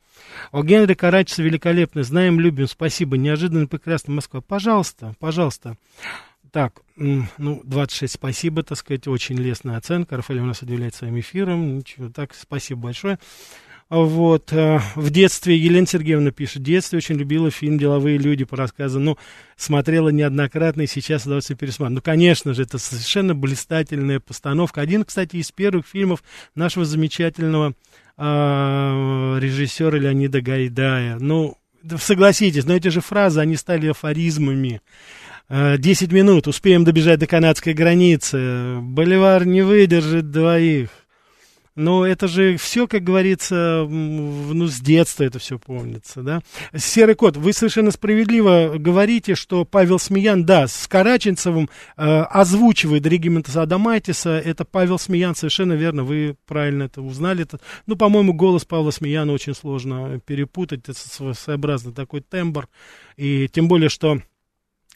[0.52, 4.42] О Генри Карачеса великолепный, знаем, любим, спасибо, неожиданно прекрасно Москва.
[4.42, 5.78] Пожалуйста, пожалуйста.
[6.52, 10.18] Так, ну, 26, спасибо, так сказать, очень лестная оценка.
[10.18, 11.78] Рафаэль у нас удивляет своим эфиром.
[11.78, 13.20] Ничего, так, спасибо большое.
[13.90, 18.58] Вот, э, в детстве, Елена Сергеевна пишет, в детстве очень любила фильм «Деловые люди» по
[18.58, 19.18] рассказам, ну,
[19.56, 21.96] смотрела неоднократно и сейчас удовольствие пересматривать.
[21.96, 24.82] Ну, конечно же, это совершенно блистательная постановка.
[24.82, 26.22] Один, кстати, из первых фильмов
[26.54, 27.76] нашего замечательного
[28.18, 31.18] э, режиссера Леонида Гайдая.
[31.18, 31.58] Ну,
[31.98, 34.82] согласитесь, но эти же фразы, они стали афоризмами.
[35.48, 38.80] Э, 10 минут, успеем добежать до канадской границы.
[38.82, 40.90] Боливар не выдержит двоих.
[41.78, 46.42] Ну, это же все, как говорится, ну, с детства это все помнится, да.
[46.76, 53.62] Серый кот, вы совершенно справедливо говорите, что Павел Смеян, да, с Караченцевым э, озвучивает регимента
[53.62, 57.44] Адамайтиса, это Павел Смеян, совершенно верно, вы правильно это узнали.
[57.44, 62.70] Это, ну, по-моему, голос Павла Смеяна очень сложно перепутать, это сво- своеобразный такой тембр,
[63.18, 64.20] и тем более, что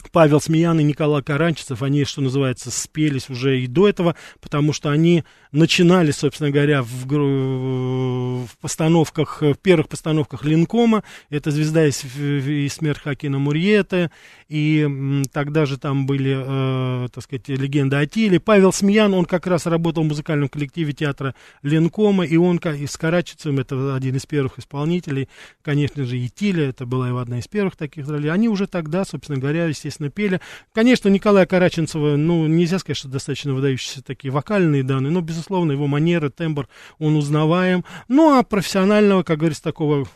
[0.09, 4.89] Павел Смеян и Николай Каранчев, они, что называется, спелись уже и до этого, потому что
[4.89, 12.69] они начинали, собственно говоря, в, в постановках, в первых постановках Линкома, это «Звезда и, и
[12.69, 14.11] смерть Хакина Мурьета»,
[14.47, 18.39] и тогда же там были, э, так сказать, «Легенда о Тиле».
[18.39, 22.97] Павел Смеян, он как раз работал в музыкальном коллективе театра Ленкома, и он и с
[22.97, 25.29] Карачевцем, это один из первых исполнителей,
[25.61, 28.31] конечно же, и Тиля, это была его одна из первых таких ролей.
[28.31, 30.39] Они уже тогда, собственно говоря, естественно, пели.
[30.73, 35.87] Конечно, Николая Караченцева, ну, нельзя сказать, что достаточно выдающиеся такие вокальные данные, но, безусловно, его
[35.87, 36.67] манера, тембр,
[36.99, 37.83] он узнаваем.
[38.07, 40.07] Ну, а профессионального, как говорится, такого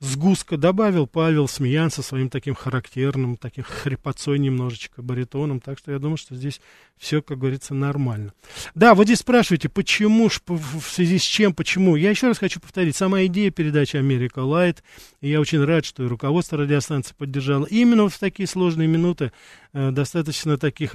[0.00, 5.60] сгустка добавил Павел Смеян со своим таким характерным, таким хрипотцой немножечко, баритоном.
[5.60, 6.60] Так что я думаю, что здесь
[6.96, 8.32] все, как говорится, нормально.
[8.74, 11.96] Да, вот здесь спрашиваете, почему, в связи с чем, почему.
[11.96, 14.82] Я еще раз хочу повторить, сама идея передачи «Америка Лайт»,
[15.20, 17.66] я очень рад, что и руководство радиостанции поддержало.
[17.66, 19.32] Именно в такие сложные минуты
[19.74, 20.94] достаточно таких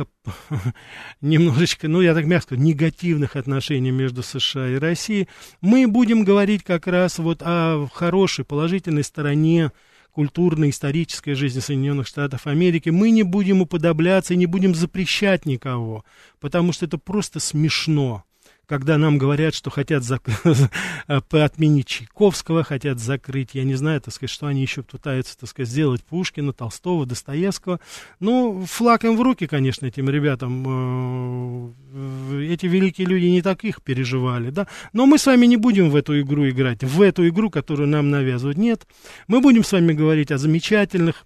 [1.22, 5.28] немножечко, ну, я так мягко скажу, негативных отношений между США и Россией,
[5.62, 9.72] мы будем говорить как раз вот о хорошей, положительной стороне
[10.12, 12.90] культурной, исторической жизни Соединенных Штатов Америки.
[12.90, 16.04] Мы не будем уподобляться и не будем запрещать никого,
[16.40, 18.24] потому что это просто смешно
[18.70, 20.22] когда нам говорят, что хотят зак...
[21.08, 25.68] отменить Чайковского, хотят закрыть, я не знаю, так сказать, что они еще пытаются, так сказать,
[25.68, 27.80] сделать Пушкина, Толстого, Достоевского.
[28.20, 31.74] Ну, флаг им в руки, конечно, этим ребятам.
[31.96, 34.68] Э, Эти великие люди не так их переживали, да.
[34.94, 38.12] Но мы с вами не будем в эту игру играть, в эту игру, которую нам
[38.12, 38.60] навязывают.
[38.60, 38.86] Нет,
[39.28, 41.26] мы будем с вами говорить о замечательных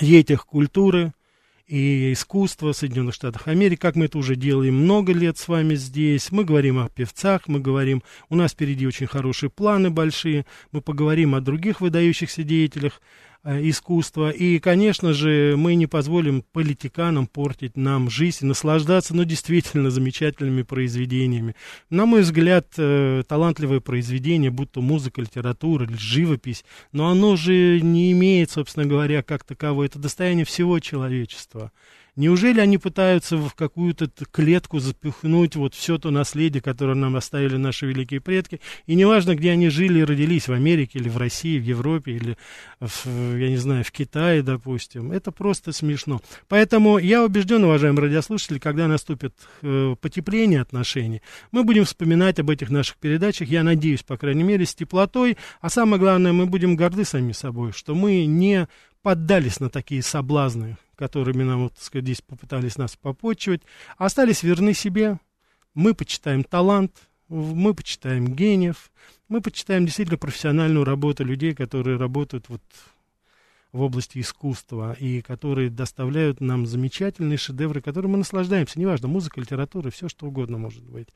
[0.00, 1.12] детях культуры,
[1.66, 6.30] и искусства Соединенных Штатов Америки, как мы это уже делаем много лет с вами здесь.
[6.30, 11.34] Мы говорим о певцах, мы говорим, у нас впереди очень хорошие планы большие, мы поговорим
[11.34, 13.00] о других выдающихся деятелях
[13.44, 14.30] искусства.
[14.30, 20.62] И, конечно же, мы не позволим политиканам портить нам жизнь и наслаждаться, ну, действительно замечательными
[20.62, 21.54] произведениями.
[21.90, 27.80] На мой взгляд, э, талантливое произведение, будь то музыка, литература или живопись, но оно же
[27.80, 29.86] не имеет, собственно говоря, как таковое.
[29.86, 31.70] Это достояние всего человечества.
[32.16, 37.86] Неужели они пытаются в какую-то клетку запихнуть вот все то наследие, которое нам оставили наши
[37.86, 41.64] великие предки, и неважно, где они жили и родились, в Америке или в России, в
[41.64, 42.36] Европе или,
[42.78, 46.20] в, я не знаю, в Китае, допустим, это просто смешно.
[46.48, 52.70] Поэтому я убежден, уважаемые радиослушатели, когда наступит э, потепление отношений, мы будем вспоминать об этих
[52.70, 57.04] наших передачах, я надеюсь, по крайней мере, с теплотой, а самое главное, мы будем горды
[57.04, 58.68] сами собой, что мы не
[59.02, 63.62] поддались на такие соблазны, которыми нам, вот, так сказать, здесь попытались нас попотчевать,
[63.96, 65.18] а остались верны себе.
[65.74, 66.92] Мы почитаем талант,
[67.28, 68.92] мы почитаем гениев,
[69.28, 72.62] мы почитаем действительно профессиональную работу людей, которые работают вот
[73.74, 78.78] в области искусства, и которые доставляют нам замечательные шедевры, которыми мы наслаждаемся.
[78.78, 81.08] Неважно, музыка, литература, все что угодно может быть.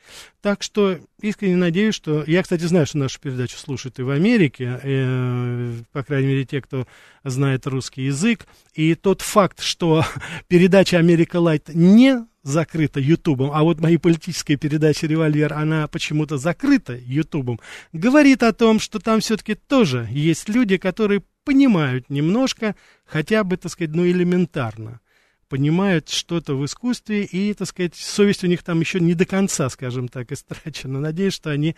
[0.43, 2.25] Так что искренне надеюсь, что...
[2.27, 6.61] Я, кстати, знаю, что нашу передачу слушают и в Америке, э, по крайней мере, те,
[6.61, 6.89] кто
[7.23, 8.49] знает русский язык.
[8.75, 10.05] И тот факт, что
[10.49, 16.97] передача «Америка Лайт» не закрыта Ютубом, а вот моя политическая передача «Револьвер», она почему-то закрыта
[16.97, 17.61] Ютубом,
[17.93, 22.77] говорит о том, что там все-таки тоже есть люди, которые понимают немножко,
[23.07, 25.01] хотя бы, так сказать, ну, элементарно
[25.49, 29.71] понимают что-то в искусстве, и, так сказать, совесть у них там еще не до конца,
[29.71, 31.01] скажем так, истрачена.
[31.01, 31.75] Надеюсь, что они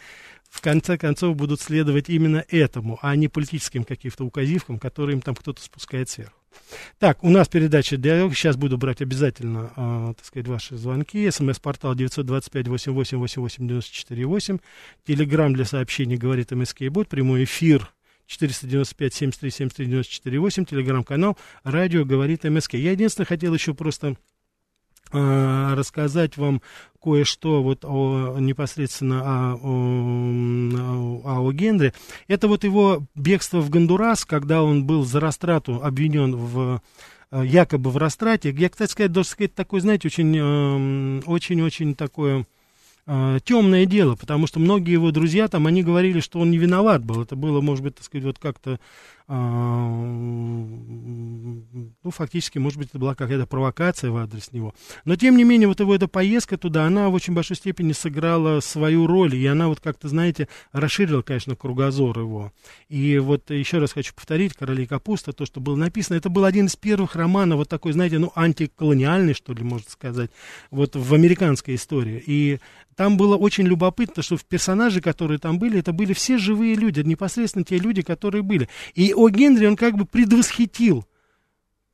[0.49, 5.37] в конце концов будут следовать именно этому, а не политическим каким-то указивкам, которые им там
[5.37, 6.35] кто-то спускает сверху.
[6.99, 8.35] Так, у нас передача «Диалог».
[8.35, 11.31] Сейчас буду брать обязательно, э, так сказать, ваши звонки.
[11.31, 14.61] СМС-портал 925-88-88-94-8.
[15.07, 17.07] Телеграмм для сообщений «Говорит МСК» будет.
[17.07, 17.93] Прямой эфир
[18.31, 22.75] 495-73-73-94-8, телеграм-канал «Радио говорит МСК».
[22.75, 24.15] Я единственное хотел еще просто
[25.13, 26.63] э, рассказать вам
[27.03, 29.59] кое-что вот о, непосредственно о,
[31.25, 31.93] о, о, Генри.
[32.29, 36.83] Это вот его бегство в Гондурас, когда он был за растрату обвинен в
[37.31, 38.51] э, якобы в растрате.
[38.51, 42.45] Я, кстати сказать, должен сказать, такой, знаете, очень-очень очень такое э,
[43.07, 47.23] темное дело, потому что многие его друзья там, они говорили, что он не виноват был.
[47.23, 48.79] Это было, может быть, так сказать, вот как-то
[49.33, 49.87] а,
[52.03, 54.75] ну, фактически, может быть, это была какая-то провокация в адрес него.
[55.05, 58.59] Но, тем не менее, вот его эта поездка туда, она в очень большой степени сыграла
[58.59, 62.53] свою роль, и она вот как-то, знаете, расширила, конечно, кругозор его.
[62.89, 66.67] И вот еще раз хочу повторить, «Короли капуста», то, что было написано, это был один
[66.67, 70.33] из первых романов, вот такой, знаете, ну, антиколониальный, что ли, можно сказать,
[70.73, 72.21] вот в американской истории.
[72.27, 72.59] И
[73.01, 77.01] там было очень любопытно, что в персонажи, которые там были, это были все живые люди,
[77.01, 78.69] непосредственно те люди, которые были.
[78.95, 81.07] И о Генри он как бы предвосхитил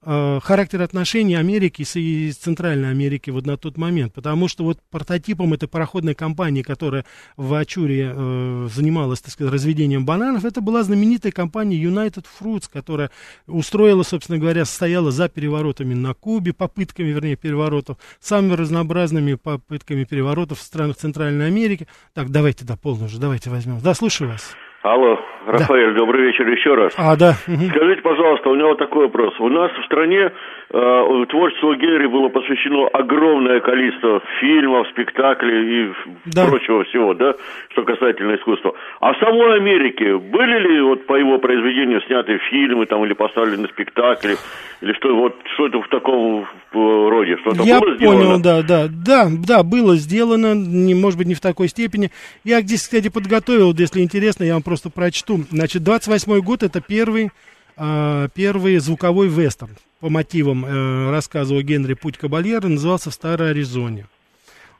[0.06, 4.78] э, характер отношений Америки с, и Центральной Америки вот на тот момент, потому что вот
[4.90, 7.04] прототипом этой пароходной компании, которая
[7.36, 13.10] в Ачуре э, занималась, так сказать, разведением бананов, это была знаменитая компания United Fruits, которая
[13.46, 20.60] устроила, собственно говоря, стояла за переворотами на Кубе, попытками, вернее, переворотов, самыми разнообразными попытками переворотов
[20.60, 21.86] в странах Центральной Америки.
[22.14, 23.80] Так, давайте, да, полно уже, давайте возьмем.
[23.80, 24.54] Да, слушаю вас.
[24.86, 25.98] Алло, Рафаэль, да.
[25.98, 26.92] добрый вечер еще раз.
[26.96, 27.32] А, да.
[27.32, 29.34] Скажите, пожалуйста, у него такой вопрос.
[29.40, 35.92] У нас в стране э, творчеству Генри было посвящено огромное количество фильмов, спектаклей и
[36.26, 36.46] да.
[36.46, 37.34] прочего всего, да,
[37.70, 38.74] что касательно искусства.
[39.00, 43.66] А в самой Америке были ли вот по его произведению сняты фильмы там или поставлены
[43.66, 44.36] спектакли,
[44.80, 47.36] или что вот что-то в таком э, роде?
[47.38, 48.42] Что-то Я было понял, сделано?
[48.42, 52.10] да, да, да, да, было сделано, не, может быть, не в такой степени.
[52.44, 55.46] Я здесь, кстати, подготовил, если интересно, я вам просто просто прочту.
[55.50, 57.30] Значит, 28 год это первый,
[57.78, 64.06] э, первый звуковой вестерн по мотивам э, рассказа Генри «Путь кабальера» назывался «В Старой Аризоне».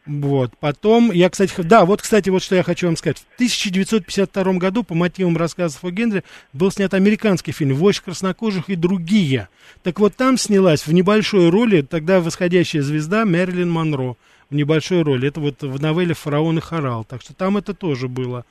[0.05, 3.19] Вот, потом, я, кстати, да, вот, кстати, вот что я хочу вам сказать.
[3.19, 6.23] В 1952 году по мотивам рассказов о Генри
[6.53, 9.49] был снят американский фильм «Вождь краснокожих и другие».
[9.83, 14.17] Так вот, там снялась в небольшой роли тогда восходящая звезда Мэрилин Монро
[14.51, 15.29] в небольшой роли.
[15.29, 17.05] Это вот в новелле «Фараон и хорал».
[17.05, 18.45] Так что там это тоже было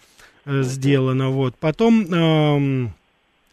[0.45, 1.29] сделано.
[1.29, 1.55] Вот.
[1.55, 2.89] Потом э,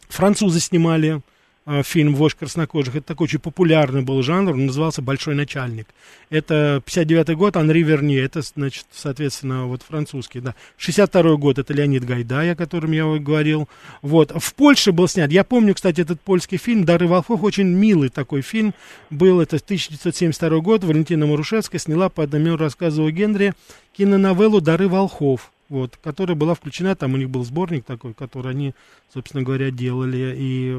[0.09, 1.23] французы снимали
[1.65, 2.97] э, фильм «Вождь краснокожих».
[2.97, 5.89] Это такой очень популярный был жанр, он назывался «Большой начальник».
[6.29, 10.55] Это 59 год, Анри Верни, это, значит, соответственно, вот французский, да.
[10.77, 13.69] 62 год, это Леонид Гайдай, о котором я говорил.
[14.03, 18.09] Вот, в Польше был снят, я помню, кстати, этот польский фильм «Дары волхов», очень милый
[18.11, 18.75] такой фильм
[19.11, 23.55] был, это 1972 год, Валентина Марушевская сняла по одному рассказу о Генри
[23.93, 28.75] киноновеллу «Дары волхов» вот, которая была включена, там у них был сборник такой, который они,
[29.13, 30.77] собственно говоря, делали, и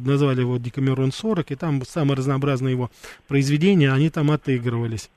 [0.00, 2.90] назвали его Декамерон 40, и там самые разнообразные его
[3.28, 5.10] произведения, они там отыгрывались.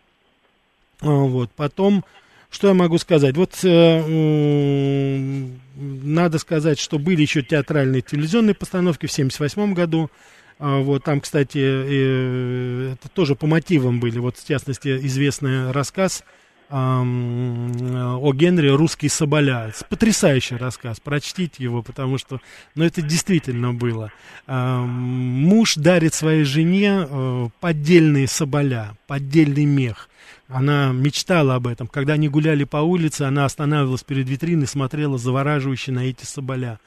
[1.02, 2.06] А, вот, потом,
[2.52, 3.36] что я могу сказать?
[3.36, 10.12] Вот э, надо сказать, что были еще театральные телевизионные постановки в 1978 году,
[10.60, 16.24] а, вот там, кстати, э, это тоже по мотивам были, вот в частности, известный рассказ
[16.70, 19.72] о Генри «Русский соболя».
[19.90, 22.42] Потрясающий рассказ, прочтите его, потому что,
[22.76, 24.12] ну, это действительно было.
[24.48, 30.10] Муж дарит своей жене э, поддельные соболя, поддельный мех.
[30.48, 31.88] Она мечтала об этом.
[31.88, 36.80] Когда они гуляли по улице, она останавливалась перед витриной, смотрела завораживающе на эти соболя.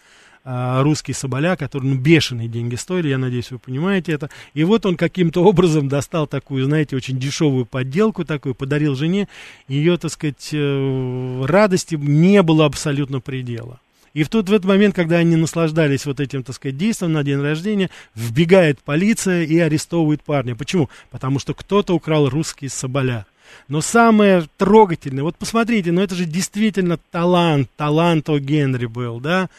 [0.51, 4.31] А, русский соболя, который, ну, бешеные деньги стоили, я надеюсь, вы понимаете это.
[4.55, 9.29] И вот он каким-то образом достал такую, знаете, очень дешевую подделку такую, подарил жене.
[9.69, 13.79] Ее, так сказать, э, радости не было абсолютно предела.
[14.15, 17.23] И в тот в этот момент, когда они наслаждались вот этим, так сказать, действием на
[17.23, 20.57] день рождения, вбегает полиция и арестовывает парня.
[20.57, 20.89] Почему?
[21.11, 23.27] Потому что кто-то украл русские соболя.
[23.69, 29.51] Но самое трогательное, вот посмотрите, ну это же действительно талант, талант о Генри был, да?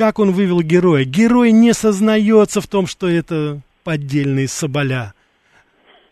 [0.00, 1.04] Как он вывел героя?
[1.04, 5.12] Герой не сознается в том, что это поддельные соболя.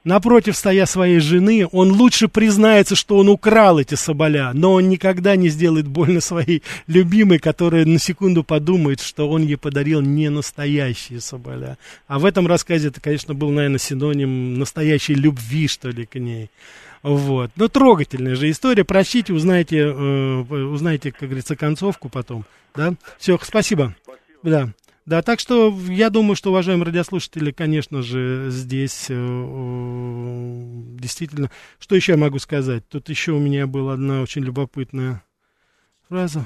[0.05, 5.36] Напротив, стоя своей жены, он лучше признается, что он украл эти соболя, но он никогда
[5.36, 11.22] не сделает больно своей любимой, которая на секунду подумает, что он ей подарил не настоящие
[11.22, 11.78] соболя.
[12.07, 16.51] А в этом рассказе это, конечно, был, наверное, синоним настоящей любви, что ли, к ней.
[17.03, 17.51] Вот.
[17.57, 18.84] Но трогательная же история.
[18.84, 22.44] Прощите, узнаете, э, узнаете, как говорится, концовку потом.
[22.74, 22.94] Да?
[23.18, 23.94] Все, спасибо.
[24.03, 24.18] спасибо.
[24.42, 24.68] Да.
[25.07, 31.51] Да, так что я думаю, что, уважаемые радиослушатели, конечно же, здесь э, э, действительно...
[31.78, 32.86] Что еще я могу сказать?
[32.88, 35.22] Тут еще у меня была одна очень любопытная
[36.11, 36.44] фраза.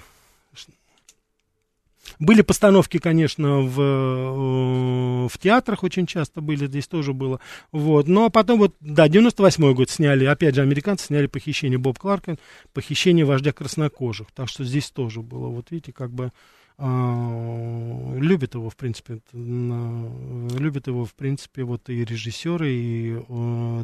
[2.23, 7.41] Были постановки, конечно, в, э, в театрах очень часто были, здесь тоже было.
[7.73, 8.07] Вот.
[8.07, 12.37] Но потом вот, да, 98 год сняли, опять же, американцы сняли похищение Боб Кларка,
[12.73, 14.29] похищение вождя краснокожих.
[14.33, 16.31] Так что здесь тоже было, вот видите, как бы а,
[16.83, 23.19] любят его, в принципе, любят его, в принципе, вот и режиссеры, и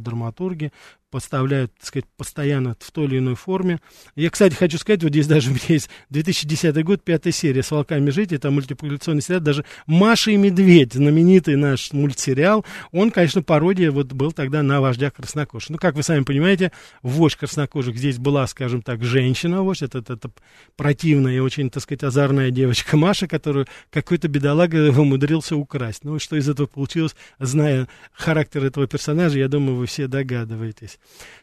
[0.00, 0.72] драматурги,
[1.10, 3.80] поставляют, так сказать, постоянно в той или иной форме.
[4.14, 7.70] Я, кстати, хочу сказать, вот здесь даже у меня есть 2010 год, пятая серия «С
[7.70, 13.90] волками жить», это мультипликационный сериал, даже «Маша и медведь», знаменитый наш мультсериал, он, конечно, пародия
[13.90, 15.70] вот был тогда на вождя краснокожих.
[15.70, 16.72] Ну, как вы сами понимаете,
[17.02, 20.30] вождь краснокожих здесь была, скажем так, женщина-вождь, это, это, это
[20.76, 26.04] противная и очень, так сказать, озорная девочка Маша, которую какой-то бедолага умудрился украсть.
[26.04, 30.98] Ну, что из этого получилось, зная характер этого персонажа, я думаю, вы все догадываетесь.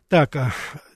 [0.07, 0.53] Так, а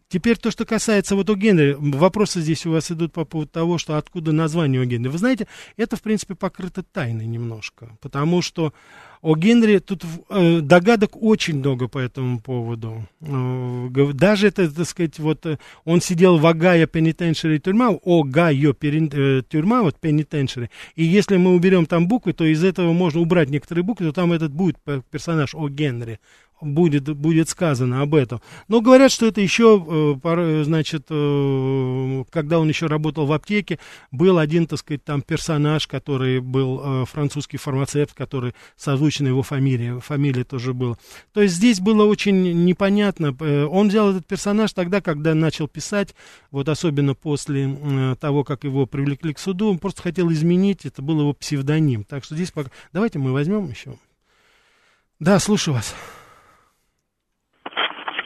[0.10, 3.78] теперь то, что касается вот у Генри, вопросы здесь у вас идут по поводу того,
[3.78, 5.08] что откуда название у Генри.
[5.08, 5.48] Вы знаете,
[5.78, 8.74] это, в принципе, покрыто тайной немножко, потому что
[9.22, 13.06] о Генри тут э, догадок очень много по этому поводу.
[13.22, 19.42] Э, даже это, так сказать, вот э, он сидел в Агая Пенитеншери тюрьма, Огайо э,
[19.48, 20.70] тюрьма, вот Пенитеншери.
[20.96, 24.32] И если мы уберем там буквы, то из этого можно убрать некоторые буквы, то там
[24.32, 24.78] этот будет
[25.12, 26.20] персонаж О Генри
[26.62, 28.42] будет, будет сказано об этом.
[28.68, 29.84] Но говорят, что это еще,
[30.24, 33.80] э, значит, э, когда он еще работал в аптеке,
[34.12, 40.00] был один, так сказать, там персонаж, который был э, французский фармацевт, который созвучен его фамилии,
[40.00, 40.98] фамилия тоже была.
[41.34, 43.36] То есть здесь было очень непонятно.
[43.70, 46.16] Он взял этот персонаж тогда, когда начал писать,
[46.52, 51.20] вот особенно после того, как его привлекли к суду, он просто хотел изменить, это был
[51.22, 52.04] его псевдоним.
[52.04, 52.72] Так что здесь пока...
[52.94, 53.98] Давайте мы возьмем еще.
[55.20, 55.94] Да, слушаю вас.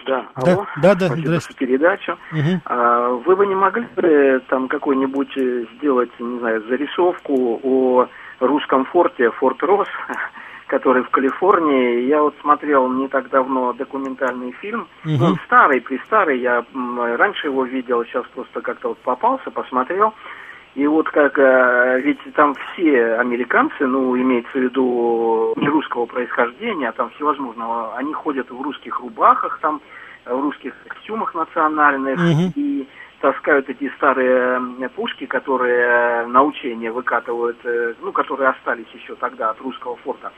[0.05, 0.65] Да, алло.
[0.81, 2.17] Да, да, Спасибо за передачу.
[2.31, 2.61] Угу.
[2.65, 8.07] А, вы бы не могли бы там какой-нибудь э, сделать, не знаю, зарисовку о
[8.39, 9.87] русском форте, Форт Росс,
[10.67, 12.01] который в Калифорнии.
[12.01, 14.87] Я вот смотрел не так давно документальный фильм.
[15.05, 15.23] Угу.
[15.23, 16.39] Он старый, престарый.
[16.39, 20.13] Я раньше его видел, сейчас просто как-то вот попался, посмотрел.
[20.75, 26.89] И вот как, э, ведь там все американцы, ну, имеется в виду не русского происхождения,
[26.89, 29.81] а там всевозможного, они ходят в русских рубахах, там,
[30.25, 32.51] в русских костюмах национальных, угу.
[32.55, 32.87] и
[33.19, 34.59] таскают эти старые
[34.95, 40.31] пушки, которые на учение выкатывают, э, ну, которые остались еще тогда от русского форта.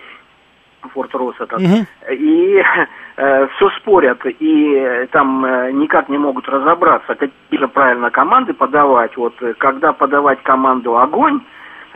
[0.89, 1.85] Форт Росс этот, угу.
[2.11, 2.63] и
[3.17, 9.15] э, все спорят, и там э, никак не могут разобраться, какие же правильно команды подавать,
[9.17, 11.41] вот э, когда подавать команду «Огонь»,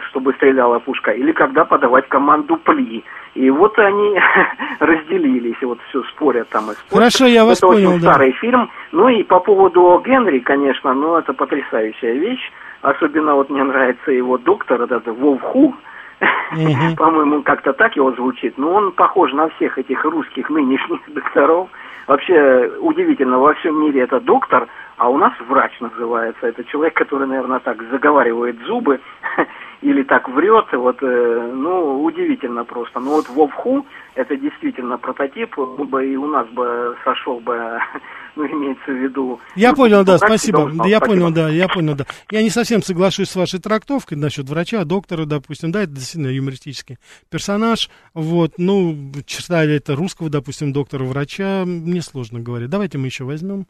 [0.10, 3.04] чтобы стреляла пушка, или когда подавать команду «Пли».
[3.36, 4.20] И вот они
[4.80, 6.92] разделились, вот все спорят там и спорят.
[6.92, 8.12] Хорошо, я вас это понял, очень да.
[8.12, 8.70] старый фильм.
[8.92, 12.52] Ну и по поводу Генри, конечно, ну это потрясающая вещь.
[12.82, 15.76] Особенно вот мне нравится его доктор, этот Вов Ху,
[16.22, 16.96] Угу.
[16.98, 18.58] По-моему, как-то так его звучит.
[18.58, 21.70] Но он похож на всех этих русских нынешних докторов.
[22.08, 24.68] Вообще удивительно, во всем мире это доктор,
[24.98, 26.48] а у нас врач называется.
[26.48, 29.00] Это человек, который, наверное, так заговаривает зубы
[29.82, 30.66] или так врет.
[30.74, 33.00] Вот, э, ну, удивительно просто.
[33.00, 37.80] Но вот Вовху это действительно прототип, бы и у нас бы сошел бы
[38.36, 39.40] ну, имеется в виду...
[39.56, 40.60] Я ну, понял, да, спасибо.
[40.60, 41.06] Должен, я спасибо.
[41.06, 42.06] понял, да, я понял, да.
[42.32, 46.98] Я не совсем соглашусь с вашей трактовкой насчет врача, доктора, допустим, да, это действительно юмористический
[47.30, 52.70] персонаж, вот, ну, читали это русского, допустим, доктора-врача, мне сложно говорить.
[52.70, 53.66] Давайте мы еще возьмем.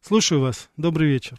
[0.00, 0.70] Слушаю вас.
[0.76, 1.38] Добрый вечер.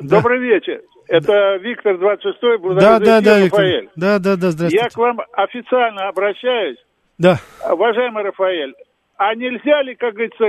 [0.00, 0.44] Добрый да.
[0.44, 0.82] вечер.
[1.08, 1.56] Это.
[1.56, 3.90] Виктор 26-й, да, да, да, Рафаэль.
[3.96, 4.76] Да, да, да, здравствуйте.
[4.76, 6.78] Я к вам официально обращаюсь.
[7.18, 7.36] Да.
[7.70, 8.74] Уважаемый Рафаэль,
[9.16, 10.44] а нельзя ли, как говорится,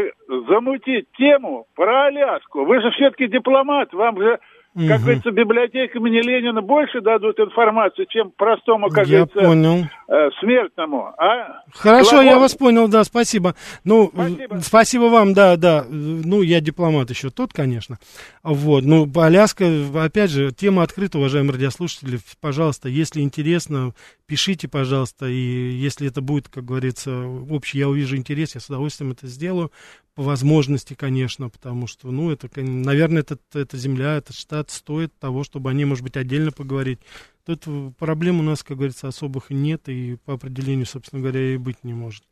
[0.47, 2.65] замутить тему про Аляску?
[2.65, 4.39] Вы же все-таки дипломат, вам же
[4.75, 4.97] Как Мгм.
[5.03, 9.85] говорится, библиотека имени Ленина больше дадут информации, чем простому, как Я говорится, понял.
[10.07, 11.61] э, смертному, а?
[11.71, 13.53] Хорошо, я Глагол- вас понял, да, спасибо.
[13.83, 14.59] Ну, спасибо.
[14.63, 15.85] спасибо вам, да, да.
[15.87, 17.99] Ну, я дипломат еще тот, конечно.
[18.41, 19.65] Вот, ну, Аляска,
[19.95, 22.17] опять же, тема открыта, уважаемые радиослушатели.
[22.41, 23.93] Пожалуйста, если интересно,
[24.25, 29.11] пишите, пожалуйста, и если это будет, как говорится, общий, я увижу интерес, я с удовольствием
[29.11, 29.71] это сделаю,
[30.15, 35.43] по возможности, конечно, потому что, ну, это, наверное, это, эта земля, этот штат стоит того,
[35.43, 36.99] чтобы они, может быть, отдельно поговорить.
[37.45, 41.57] Тут э, проблем у нас, как говорится, особых нет, и по определению, собственно говоря, и
[41.57, 42.23] быть не может.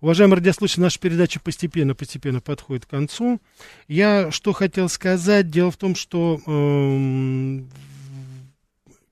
[0.00, 3.40] Уважаемые радиослушатели, наша передача постепенно-постепенно подходит к концу.
[3.86, 7.70] Я что хотел сказать, дело в том, что, эм,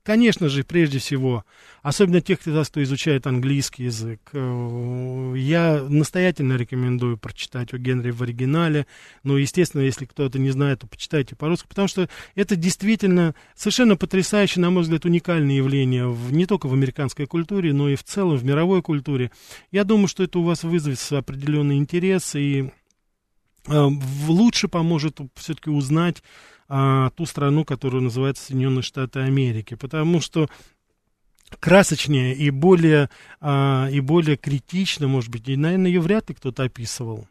[0.06, 1.44] конечно же, прежде всего,
[1.82, 8.86] особенно тех, кто, изучает английский язык, э, я настоятельно рекомендую прочитать о Генри в оригинале.
[9.24, 14.62] Но, естественно, если кто-то не знает, то почитайте по-русски, потому что это действительно совершенно потрясающее,
[14.62, 18.36] на мой взгляд, уникальное явление в, не только в американской культуре, но и в целом
[18.36, 19.32] в мировой культуре.
[19.72, 22.70] Я думаю, что это у вас вызовет определенный интерес и
[23.66, 23.88] э,
[24.28, 26.22] лучше поможет все-таки узнать
[26.68, 30.48] а, ту страну, которую называется Соединенные Штаты Америки, потому что
[31.60, 33.08] красочнее и более,
[33.40, 37.28] а, и более критично, может быть, и, наверное, ее вряд ли кто-то описывал.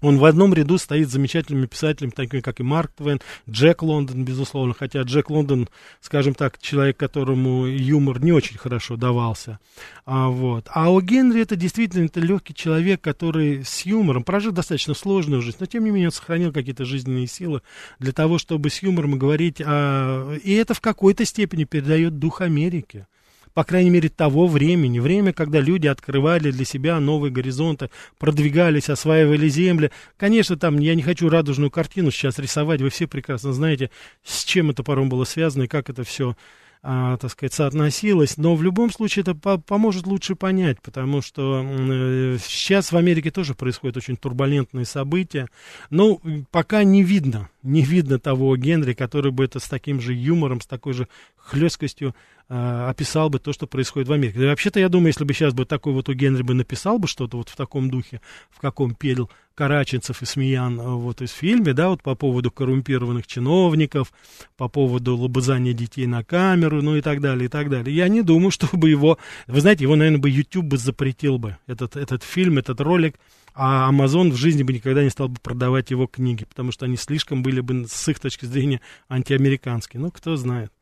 [0.00, 4.24] Он в одном ряду стоит с замечательными писателями, такими как и Марк Твен, Джек Лондон,
[4.24, 5.68] безусловно, хотя Джек Лондон,
[6.00, 9.58] скажем так, человек, которому юмор не очень хорошо давался.
[10.06, 10.66] А, вот.
[10.72, 15.58] а у Генри это действительно это легкий человек, который с юмором прожил достаточно сложную жизнь,
[15.60, 17.62] но тем не менее он сохранил какие-то жизненные силы
[17.98, 19.60] для того, чтобы с юмором говорить.
[19.60, 23.06] о- и это в какой-то степени передает дух Америки
[23.54, 29.48] по крайней мере, того времени, время, когда люди открывали для себя новые горизонты, продвигались, осваивали
[29.48, 29.90] земли.
[30.16, 33.90] Конечно, там, я не хочу радужную картину сейчас рисовать, вы все прекрасно знаете,
[34.22, 36.36] с чем это порой было связано и как это все,
[36.82, 41.62] а, так сказать, соотносилось, но в любом случае это по- поможет лучше понять, потому что
[41.62, 45.48] э, сейчас в Америке тоже происходят очень турбулентные события,
[45.90, 50.14] но м, пока не видно, не видно того Генри, который бы это с таким же
[50.14, 51.06] юмором, с такой же
[51.36, 52.14] хлесткостью
[52.48, 54.38] э, описал бы то, что происходит в Америке.
[54.38, 57.08] Да вообще-то, я думаю, если бы сейчас бы такой вот у Генри бы написал бы
[57.08, 59.28] что-то вот в таком духе, в каком пел
[59.60, 64.10] Караченцев и Смеян э, вот из фильме, да, вот по поводу коррумпированных чиновников,
[64.56, 67.94] по поводу лобызания детей на камеру, ну и так далее, и так далее.
[67.94, 71.96] Я не думаю, чтобы его, вы знаете, его, наверное, бы YouTube бы запретил бы, этот,
[71.96, 73.16] этот фильм, этот ролик,
[73.52, 76.96] а Amazon в жизни бы никогда не стал бы продавать его книги, потому что они
[76.96, 78.80] слишком были бы с их точки зрения
[79.10, 80.00] антиамериканские.
[80.00, 80.72] Ну, кто знает.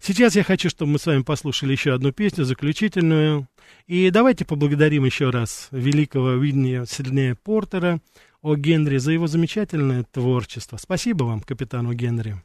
[0.00, 3.48] Сейчас я хочу, чтобы мы с вами послушали еще одну песню, заключительную.
[3.86, 8.00] И давайте поблагодарим еще раз великого Уидни Сиднея Портера
[8.42, 10.76] о Генри за его замечательное творчество.
[10.76, 12.36] Спасибо вам, капитану Генри.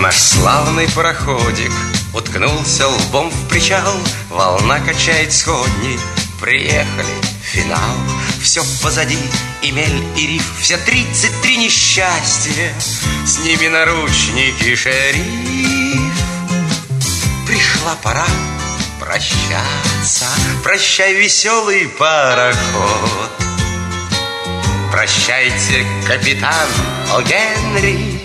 [0.00, 1.72] Наш славный пароходик
[2.14, 3.92] уткнулся лбом в причал,
[4.30, 5.98] Волна качает сходни,
[6.40, 7.96] приехали, финал.
[8.40, 9.18] Все позади,
[9.62, 12.72] и мель, и риф, все тридцать три несчастья,
[13.26, 16.14] С ними наручники, шериф.
[17.46, 18.26] Пришла пора
[19.10, 20.26] прощаться,
[20.62, 23.30] Прощай, веселый пароход.
[24.92, 26.68] Прощайте, капитан
[27.12, 28.20] О Генри,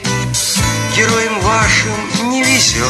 [0.96, 2.86] Героям вашим не везет,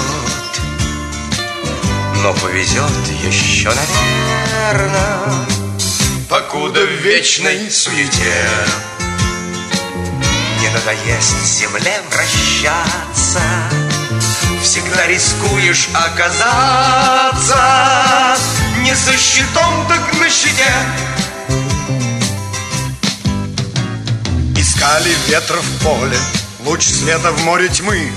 [2.22, 2.92] Но повезет
[3.24, 5.20] еще, наверное,
[6.30, 8.50] Покуда в вечной суете
[10.62, 13.42] Не надоест земле вращаться,
[14.76, 17.56] Всегда рискуешь оказаться
[18.82, 20.70] Не со щитом, так на щите
[24.58, 26.18] Искали ветра в поле,
[26.66, 28.12] луч света в море тьмы,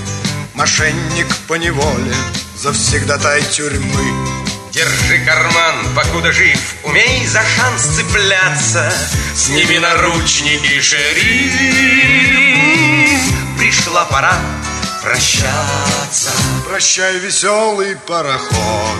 [0.53, 2.13] Мошенник по неволе,
[2.57, 4.27] завсегдатай тюрьмы.
[4.73, 8.91] Держи карман, покуда жив, умей за шанс цепляться.
[9.33, 11.53] Сними наручники, шериф.
[13.57, 14.37] Пришла пора
[15.01, 16.31] прощаться.
[16.67, 18.99] Прощай, веселый пароход.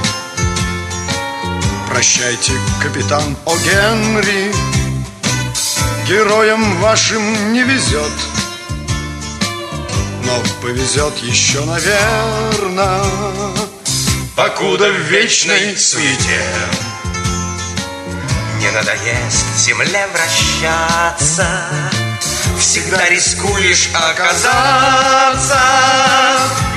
[1.89, 3.55] Прощайте, капитан О.
[3.57, 4.53] Генри.
[6.07, 8.11] Героям вашим не везет,
[10.25, 13.03] но повезет еще, наверное.
[14.35, 16.45] Покуда в вечной суете
[18.59, 21.45] Не надоест земле вращаться
[22.59, 25.61] Всегда рискуешь оказаться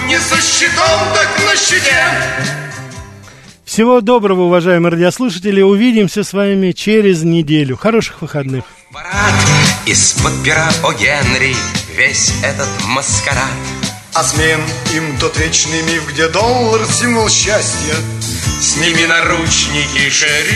[0.07, 2.07] Не со щитом, так на щите
[3.65, 5.61] Всего доброго, уважаемые радиослушатели.
[5.61, 7.77] Увидимся с вами через неделю.
[7.77, 8.63] Хороших выходных.
[8.93, 9.35] Парад
[9.87, 11.57] Из-под пера о Генри
[11.97, 13.43] весь этот маскарад
[14.15, 14.61] А смен
[14.95, 17.97] им тот вечный миф, где доллар символ счастья
[18.61, 20.47] Сними наручники, шериф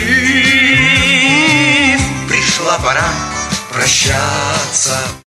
[2.29, 3.11] Пришла пора
[3.77, 5.17] прощаться.